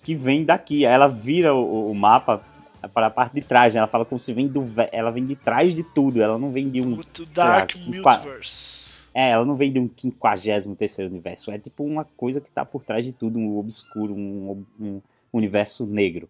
que 0.05 0.15
vem 0.15 0.45
daqui. 0.45 0.85
Aí 0.85 0.93
ela 0.93 1.09
vira 1.09 1.55
o, 1.55 1.91
o 1.91 1.95
mapa 1.95 2.43
para 2.89 3.07
a 3.07 3.11
parte 3.11 3.35
de 3.35 3.41
trás, 3.41 3.73
né? 3.73 3.79
Ela 3.79 3.87
fala 3.87 4.05
como 4.05 4.19
se 4.19 4.33
vem 4.33 4.47
do. 4.47 4.63
Ela 4.93 5.11
vem 5.11 5.25
de 5.25 5.37
trás 5.37 5.75
de 5.75 5.83
tudo, 5.83 6.23
ela 6.23 6.39
não 6.39 6.51
vem 6.53 6.69
de 6.69 6.81
um. 6.81 6.95
O 6.95 7.27
Dark 7.35 7.75
lá, 7.77 8.19
Multiverse. 8.19 9.01
É, 9.13 9.31
ela 9.31 9.45
não 9.45 9.57
vem 9.57 9.73
de 9.73 9.81
um 9.81 9.91
53 9.97 10.67
universo. 11.07 11.51
É 11.51 11.59
tipo 11.59 11.83
uma 11.83 12.05
coisa 12.05 12.41
que 12.41 12.51
tá 12.51 12.65
por 12.65 12.85
trás 12.85 13.05
de 13.05 13.13
tudo, 13.13 13.39
um 13.39 13.59
obscuro, 13.59 14.15
um, 14.15 14.65
um 14.79 15.01
universo 15.33 15.87
negro? 15.87 16.29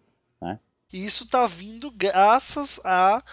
E 0.91 1.05
isso 1.05 1.27
tá 1.27 1.47
vindo 1.47 1.89
graças 1.91 2.79
a 2.83 3.23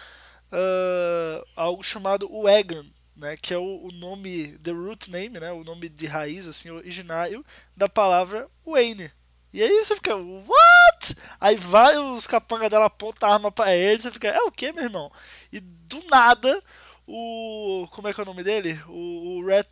uh, 0.53 1.49
algo 1.57 1.83
chamado 1.83 2.29
Wagon, 2.43 2.85
né, 3.17 3.37
que 3.37 3.53
é 3.53 3.59
o, 3.59 3.87
o, 3.87 3.93
nome, 3.93 4.57
the 4.59 4.71
root 4.71 5.11
name, 5.11 5.41
né, 5.41 5.51
o 5.53 5.65
nome 5.65 5.89
de 5.89 6.07
raiz, 6.07 6.47
assim, 6.47 6.71
originário 6.71 7.45
da 7.77 7.89
palavra 7.89 8.49
Wayne. 8.65 9.11
E 9.53 9.63
aí 9.63 9.85
você 9.85 9.95
fica, 9.97 10.15
what? 10.15 11.17
Aí 11.41 11.57
vai 11.57 11.97
os 11.99 12.27
capangas 12.27 12.71
dela 12.71 12.87
apontam 12.87 13.29
a 13.29 13.33
arma 13.35 13.51
pra 13.51 13.75
ele, 13.75 14.01
você 14.01 14.11
fica, 14.11 14.29
é 14.29 14.41
o 14.41 14.53
que, 14.53 14.73
meu 14.73 14.85
irmão? 14.85 15.11
E 15.53 15.59
do 15.59 16.05
nada, 16.11 16.63
o. 17.09 17.89
Como 17.91 18.07
é 18.07 18.13
que 18.13 18.21
é 18.21 18.23
o 18.23 18.27
nome 18.27 18.45
dele? 18.45 18.79
O, 18.87 19.39
o 19.39 19.47
Red 19.47 19.65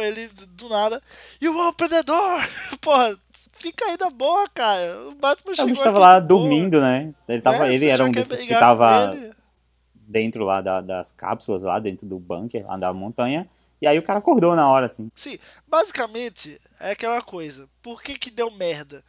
ele 0.00 0.28
do 0.28 0.68
nada. 0.68 1.02
Open 1.42 1.88
the 1.88 2.02
door! 2.04 2.40
Porra, 2.80 3.18
fica 3.58 3.84
aí 3.84 3.96
na 3.98 4.10
boa, 4.10 4.48
cara. 4.48 5.08
O 5.08 5.14
Batman 5.14 5.54
chegou. 5.54 5.70
Ele 5.70 5.82
tava 5.82 5.98
lá 5.98 6.20
dormindo, 6.20 6.80
né? 6.80 7.12
Ele, 7.28 7.42
tava, 7.42 7.68
é, 7.68 7.74
ele 7.74 7.88
era 7.88 8.04
um 8.04 8.10
desses 8.10 8.42
que 8.42 8.54
tava 8.54 9.14
dentro 9.94 10.44
lá 10.44 10.60
da, 10.60 10.80
das 10.80 11.12
cápsulas, 11.12 11.62
lá 11.64 11.78
dentro 11.78 12.06
do 12.06 12.18
bunker, 12.18 12.66
lá 12.66 12.76
da 12.76 12.92
montanha. 12.92 13.48
E 13.80 13.86
aí 13.86 13.98
o 13.98 14.02
cara 14.02 14.18
acordou 14.18 14.56
na 14.56 14.68
hora, 14.68 14.86
assim. 14.86 15.10
Sim, 15.14 15.38
basicamente 15.66 16.60
é 16.80 16.92
aquela 16.92 17.20
coisa. 17.20 17.68
Por 17.82 18.02
que 18.02 18.14
que 18.14 18.30
deu 18.30 18.50
merda? 18.50 19.04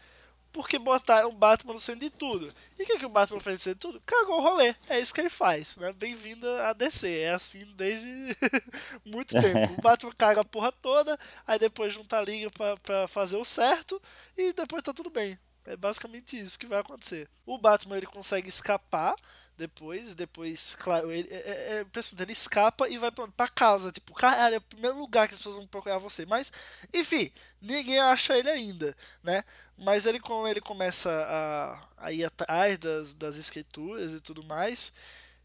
Porque 0.52 0.80
botaram 0.80 1.30
o 1.30 1.34
Batman 1.34 1.74
no 1.74 1.80
centro 1.80 2.02
de 2.02 2.10
tudo. 2.10 2.52
E 2.78 2.84
o 2.84 2.86
que, 2.86 3.00
que 3.00 3.06
o 3.06 3.10
Batman 3.10 3.40
fez 3.40 3.56
no 3.56 3.60
centro 3.60 3.76
de 3.76 3.82
tudo? 3.82 4.04
Cagou 4.06 4.40
o 4.40 4.42
rolê. 4.42 4.76
É 4.88 5.00
isso 5.00 5.14
que 5.14 5.22
ele 5.22 5.30
faz, 5.30 5.76
né? 5.78 5.94
Bem-vindo 5.94 6.48
a 6.62 6.74
DC. 6.74 7.20
É 7.20 7.32
assim 7.32 7.66
desde 7.76 8.08
muito 9.06 9.34
tempo. 9.40 9.74
O 9.78 9.82
Batman 9.82 10.14
caga 10.18 10.42
a 10.42 10.46
porra 10.46 10.72
toda, 10.72 11.18
aí 11.46 11.60
depois 11.60 11.94
junta 11.94 12.18
a 12.18 12.22
liga 12.22 12.50
pra, 12.50 12.78
pra 12.78 13.08
fazer 13.08 13.38
o 13.38 13.46
certo 13.46 14.02
e 14.38 14.54
depois 14.54 14.84
tá 14.84 14.94
tudo 14.94 15.10
bem. 15.10 15.38
É 15.66 15.76
basicamente 15.76 16.40
isso 16.40 16.58
que 16.58 16.66
vai 16.66 16.80
acontecer. 16.80 17.30
O 17.46 17.58
Batman 17.58 17.98
ele 17.98 18.08
consegue 18.08 18.50
escapar 18.50 19.16
depois, 19.60 20.16
depois, 20.16 20.74
claro, 20.76 21.12
ele, 21.12 21.28
é, 21.30 21.36
é, 21.36 21.82
é 21.82 22.22
ele 22.22 22.32
escapa 22.32 22.88
e 22.88 22.98
vai 22.98 23.12
pra 23.12 23.48
casa, 23.50 23.92
tipo, 23.92 24.14
caralho, 24.14 24.56
é 24.56 24.58
o 24.58 24.62
primeiro 24.62 24.98
lugar 24.98 25.28
que 25.28 25.34
as 25.34 25.38
pessoas 25.38 25.58
vão 25.58 25.68
procurar 25.68 25.98
você, 25.98 26.26
mas, 26.26 26.50
enfim, 26.94 27.30
ninguém 27.62 28.00
acha 28.00 28.38
ele 28.38 28.50
ainda, 28.50 28.96
né, 29.22 29.44
mas 29.78 30.06
ele, 30.06 30.20
como 30.20 30.48
ele 30.48 30.62
começa 30.62 31.12
a, 31.12 32.06
a 32.06 32.12
ir 32.14 32.24
atrás 32.24 32.78
das, 32.78 33.14
das 33.14 33.36
escrituras 33.36 34.14
e 34.14 34.22
tudo 34.22 34.44
mais, 34.46 34.94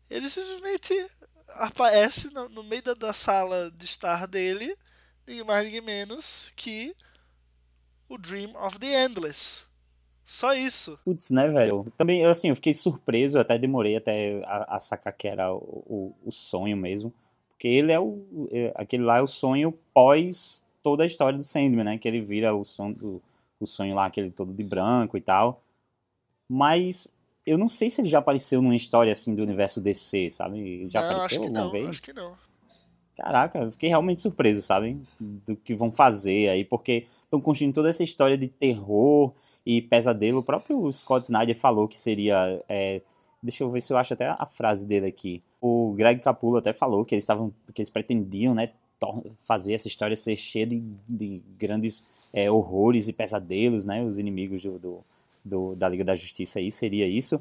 ele 0.09 0.31
simplesmente 0.31 0.95
aparece 1.49 2.33
no, 2.33 2.49
no 2.49 2.63
meio 2.63 2.83
da, 2.83 2.95
da, 2.95 3.13
sala 3.13 3.71
de 3.73 3.85
estar 3.85 4.29
dele, 4.29 4.77
ninguém 5.27 5.45
mais, 5.45 5.65
ninguém 5.65 5.81
menos 5.81 6.53
que 6.55 6.95
o 8.09 8.17
Dream 8.17 8.55
of 8.55 8.79
the 8.79 9.05
Endless. 9.05 9.67
Só 10.25 10.55
isso. 10.55 10.99
Putz, 11.05 11.31
né, 11.31 11.49
velho? 11.49 11.87
Também, 11.97 12.25
assim, 12.25 12.49
eu 12.49 12.55
fiquei 12.55 12.73
surpreso, 12.73 13.39
até 13.39 13.59
demorei 13.59 13.97
até 13.97 14.43
a, 14.47 14.77
a 14.77 14.81
sacar 14.81 15.13
que 15.13 15.29
era 15.29 15.53
o, 15.53 15.59
o, 15.87 16.15
o, 16.25 16.33
sonho 16.33 16.77
mesmo. 16.77 17.13
Porque 17.51 17.69
ele 17.69 17.93
é 17.93 18.01
o. 18.01 18.49
É, 18.51 18.73
aquele 18.75 19.03
lá 19.03 19.19
é 19.19 19.23
o 19.23 19.27
sonho 19.27 19.73
pós 19.93 20.67
toda 20.83 21.03
a 21.03 21.07
história 21.07 21.39
do 21.39 21.45
Sandman, 21.45 21.85
né? 21.85 21.99
Que 21.99 22.09
ele 22.09 22.21
vira 22.21 22.55
o 22.55 22.65
sonho 22.65 22.95
do 22.95 23.23
o 23.61 23.67
sonho 23.67 23.95
lá, 23.95 24.07
aquele 24.07 24.31
todo 24.31 24.53
de 24.53 24.63
branco 24.63 25.17
e 25.17 25.21
tal. 25.21 25.63
Mas 26.49 27.17
eu 27.45 27.59
não 27.59 27.69
sei 27.69 27.91
se 27.91 28.01
ele 28.01 28.09
já 28.09 28.19
apareceu 28.19 28.63
numa 28.63 28.77
história 28.77 29.13
assim 29.13 29.35
do 29.35 29.43
universo 29.43 29.81
DC, 29.81 30.31
sabe? 30.31 30.89
Já 30.89 31.01
não, 31.01 31.11
apareceu 31.11 31.43
alguma 31.43 31.65
não, 31.65 31.71
vez? 31.71 31.89
Acho 31.89 32.03
que 32.03 32.13
não. 32.13 32.37
Caraca, 33.17 33.59
eu 33.61 33.71
fiquei 33.71 33.89
realmente 33.89 34.21
surpreso, 34.21 34.61
sabe? 34.61 35.01
Do 35.21 35.55
que 35.57 35.75
vão 35.75 35.91
fazer 35.91 36.49
aí, 36.49 36.65
porque 36.65 37.07
estão 37.23 37.41
construindo 37.41 37.75
toda 37.75 37.89
essa 37.89 38.03
história 38.03 38.37
de 38.37 38.49
terror 38.49 39.33
e 39.65 39.81
pesadelo. 39.83 40.39
O 40.39 40.43
próprio 40.43 40.91
Scott 40.93 41.25
Snyder 41.25 41.57
falou 41.57 41.89
que 41.89 41.99
seria. 41.99 42.63
É, 42.69 43.01
deixa 43.43 43.65
eu 43.65 43.71
ver 43.71 43.81
se 43.81 43.93
eu 43.93 43.97
acho 43.97 44.15
até 44.15 44.29
a 44.29 44.47
frase 44.47 44.87
dele 44.87 45.07
aqui. 45.07 45.43
O 45.61 45.93
Greg 45.97 46.21
Capullo 46.21 46.59
até 46.59 46.73
falou 46.73 47.05
que 47.05 47.15
eles 47.15 47.25
estavam. 47.25 47.53
que 47.73 47.81
eles 47.81 47.91
pretendiam, 47.91 48.55
né? 48.55 48.71
Fazer 49.41 49.75
essa 49.75 49.89
história 49.89 50.17
ser 50.17 50.37
cheia 50.37 50.67
de, 50.67 50.83
de 51.09 51.43
grandes 51.59 52.07
é, 52.33 52.51
horrores 52.51 53.09
e 53.09 53.13
pesadelos, 53.13 53.85
né? 53.85 54.03
Os 54.03 54.19
inimigos 54.19 54.63
do, 54.63 54.79
do, 54.79 55.05
do, 55.45 55.75
da 55.75 55.89
Liga 55.89 56.05
da 56.05 56.17
Justiça 56.17 56.59
aí 56.59 56.71
seria 56.71 57.07
isso. 57.07 57.41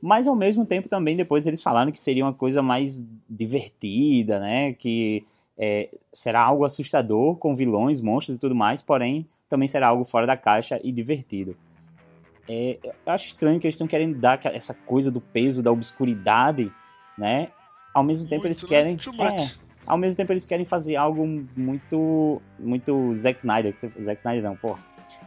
Mas 0.00 0.28
ao 0.28 0.36
mesmo 0.36 0.66
tempo 0.66 0.88
também 0.88 1.16
depois 1.16 1.46
eles 1.46 1.62
falaram 1.62 1.90
que 1.90 2.00
seria 2.00 2.24
uma 2.24 2.34
coisa 2.34 2.62
mais 2.62 3.02
divertida, 3.28 4.38
né? 4.38 4.72
Que 4.74 5.24
é, 5.58 5.88
será 6.12 6.42
algo 6.42 6.64
assustador 6.64 7.36
com 7.36 7.56
vilões, 7.56 8.00
monstros 8.00 8.36
e 8.36 8.40
tudo 8.40 8.54
mais, 8.54 8.82
porém 8.82 9.26
também 9.48 9.68
será 9.68 9.88
algo 9.88 10.04
fora 10.04 10.26
da 10.26 10.36
caixa 10.36 10.80
e 10.82 10.92
divertido. 10.92 11.56
É, 12.48 12.78
eu 12.82 13.12
acho 13.12 13.26
estranho 13.26 13.58
que 13.58 13.66
eles 13.66 13.74
estão 13.74 13.86
querendo 13.86 14.18
dar 14.18 14.40
essa 14.46 14.72
coisa 14.72 15.10
do 15.10 15.20
peso 15.20 15.62
da 15.62 15.72
obscuridade, 15.72 16.72
né? 17.18 17.48
Ao 17.92 18.04
mesmo 18.04 18.28
tempo 18.28 18.42
Muito, 18.42 18.46
eles 18.46 18.62
né? 18.62 18.68
querem, 18.68 18.96
é, 19.20 19.50
ao 19.86 19.98
mesmo 19.98 20.16
tempo 20.16 20.32
eles 20.32 20.44
querem 20.44 20.64
fazer 20.64 20.96
algo 20.96 21.26
muito, 21.56 22.40
muito 22.58 23.14
Zack 23.14 23.38
Snyder, 23.38 23.74
Zack 23.76 24.20
Snyder 24.20 24.42
não, 24.42 24.56
pô. 24.56 24.76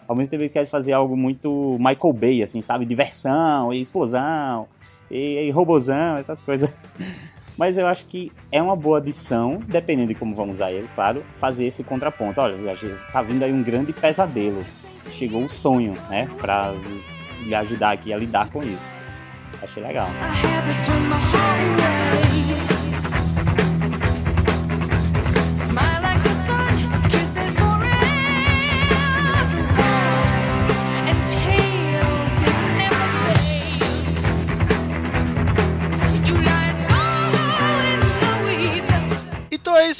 Ao 0.07 0.15
mesmo 0.15 0.31
tempo 0.31 0.43
eles 0.43 0.53
querem 0.53 0.69
fazer 0.69 0.93
algo 0.93 1.15
muito 1.17 1.77
Michael 1.79 2.13
Bay, 2.13 2.43
assim, 2.43 2.61
sabe? 2.61 2.85
Diversão 2.85 3.73
e 3.73 3.81
explosão 3.81 4.67
e, 5.09 5.47
e 5.47 5.51
robozão, 5.51 6.17
essas 6.17 6.39
coisas. 6.41 6.69
Mas 7.59 7.77
eu 7.77 7.85
acho 7.87 8.05
que 8.05 8.31
é 8.53 8.61
uma 8.61 8.73
boa 8.73 8.99
adição, 8.99 9.61
dependendo 9.67 10.07
de 10.07 10.15
como 10.15 10.33
vamos 10.33 10.55
usar 10.55 10.71
ele, 10.71 10.87
claro, 10.95 11.25
fazer 11.33 11.65
esse 11.65 11.83
contraponto. 11.83 12.39
Olha, 12.39 12.55
tá 13.11 13.21
vindo 13.21 13.43
aí 13.43 13.51
um 13.51 13.61
grande 13.61 13.91
pesadelo. 13.91 14.63
Chegou 15.09 15.41
um 15.41 15.49
sonho, 15.49 15.93
né? 16.09 16.29
Pra 16.37 16.73
lhe 17.43 17.53
ajudar 17.53 17.91
aqui 17.91 18.13
a 18.13 18.17
lidar 18.17 18.49
com 18.49 18.63
isso. 18.63 18.93
Achei 19.61 19.83
legal. 19.83 20.07
I 22.23 22.28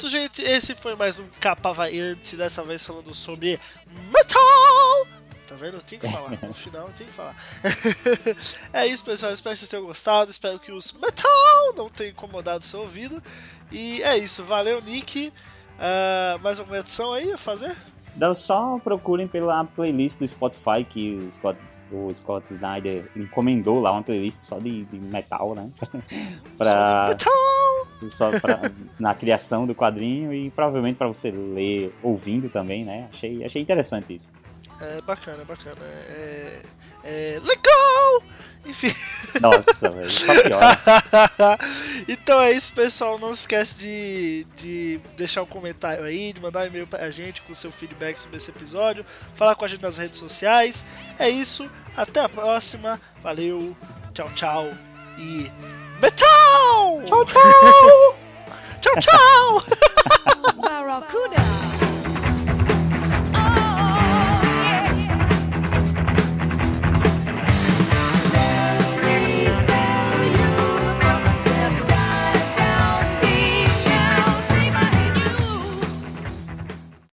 isso, 0.00 0.08
gente. 0.08 0.40
Esse 0.40 0.74
foi 0.74 0.96
mais 0.96 1.18
um 1.18 1.26
capa 1.38 1.72
variante, 1.72 2.34
dessa 2.34 2.62
vez 2.62 2.86
falando 2.86 3.14
sobre 3.14 3.60
metal. 4.10 5.06
Tá 5.46 5.54
vendo? 5.56 5.82
Tenho 5.82 6.00
que 6.00 6.08
falar. 6.08 6.30
No 6.42 6.54
final 6.54 6.90
tenho 6.96 7.10
que 7.10 7.14
falar. 7.14 7.36
é 8.72 8.86
isso, 8.86 9.04
pessoal. 9.04 9.30
Espero 9.30 9.52
que 9.52 9.58
vocês 9.58 9.68
tenham 9.68 9.84
gostado. 9.84 10.30
Espero 10.30 10.58
que 10.58 10.72
os 10.72 10.92
metal 10.92 11.74
não 11.76 11.90
tenham 11.90 12.12
incomodado 12.12 12.60
o 12.60 12.66
seu 12.66 12.80
ouvido. 12.80 13.22
E 13.70 14.02
é 14.02 14.16
isso. 14.16 14.42
Valeu, 14.44 14.80
Nick. 14.80 15.30
Ah, 15.78 16.38
mais 16.40 16.58
alguma 16.58 16.78
edição 16.78 17.12
aí 17.12 17.30
a 17.30 17.36
fazer? 17.36 17.76
Então 18.16 18.34
só 18.34 18.78
procurem 18.78 19.28
pela 19.28 19.62
playlist 19.64 20.18
do 20.18 20.26
Spotify 20.26 20.82
que 20.88 21.16
o 21.16 21.30
Scott, 21.30 21.60
o 21.92 22.12
Scott 22.12 22.52
Snyder 22.52 23.10
encomendou 23.16 23.80
lá, 23.80 23.92
uma 23.92 24.02
playlist 24.02 24.42
só 24.42 24.58
de, 24.58 24.84
de 24.84 24.98
metal, 24.98 25.54
né? 25.54 25.70
pra, 26.56 27.08
Metal! 27.08 28.08
só 28.08 28.30
pra, 28.40 28.60
na 28.98 29.14
criação 29.14 29.66
do 29.66 29.74
quadrinho 29.74 30.32
e 30.32 30.50
provavelmente 30.50 30.96
para 30.96 31.08
você 31.08 31.30
ler 31.30 31.94
ouvindo 32.02 32.48
também, 32.48 32.84
né? 32.84 33.08
Achei, 33.12 33.44
achei 33.44 33.62
interessante 33.62 34.14
isso. 34.14 34.32
É 34.80 35.00
bacana, 35.02 35.44
bacana. 35.44 35.82
É, 35.82 36.62
é 37.04 37.40
legal! 37.42 38.22
Enfim. 38.64 38.92
Nossa, 39.40 39.90
velho, 39.90 40.10
só 40.10 40.42
pior. 40.42 40.60
então 42.08 42.40
é 42.40 42.52
isso, 42.52 42.72
pessoal. 42.72 43.18
Não 43.18 43.34
se 43.34 43.42
esquece 43.42 43.76
de, 43.76 44.46
de 44.56 45.00
deixar 45.16 45.42
um 45.42 45.46
comentário 45.46 46.04
aí, 46.04 46.32
de 46.32 46.40
mandar 46.40 46.64
um 46.64 46.66
e-mail 46.66 46.86
pra 46.86 47.10
gente 47.10 47.42
com 47.42 47.54
seu 47.54 47.72
feedback 47.72 48.18
sobre 48.18 48.36
esse 48.36 48.50
episódio, 48.50 49.04
falar 49.34 49.54
com 49.54 49.64
a 49.64 49.68
gente 49.68 49.82
nas 49.82 49.96
redes 49.96 50.18
sociais. 50.18 50.84
É 51.18 51.28
isso, 51.28 51.70
até 51.96 52.20
a 52.20 52.28
próxima. 52.28 53.00
Valeu, 53.22 53.76
tchau, 54.12 54.30
tchau 54.34 54.72
e. 55.18 55.50
Metal! 56.00 57.02
Tchau, 57.04 57.24
tchau! 57.26 58.16
tchau, 58.80 58.94
tchau! 59.00 59.62
Barracuda. 60.56 61.89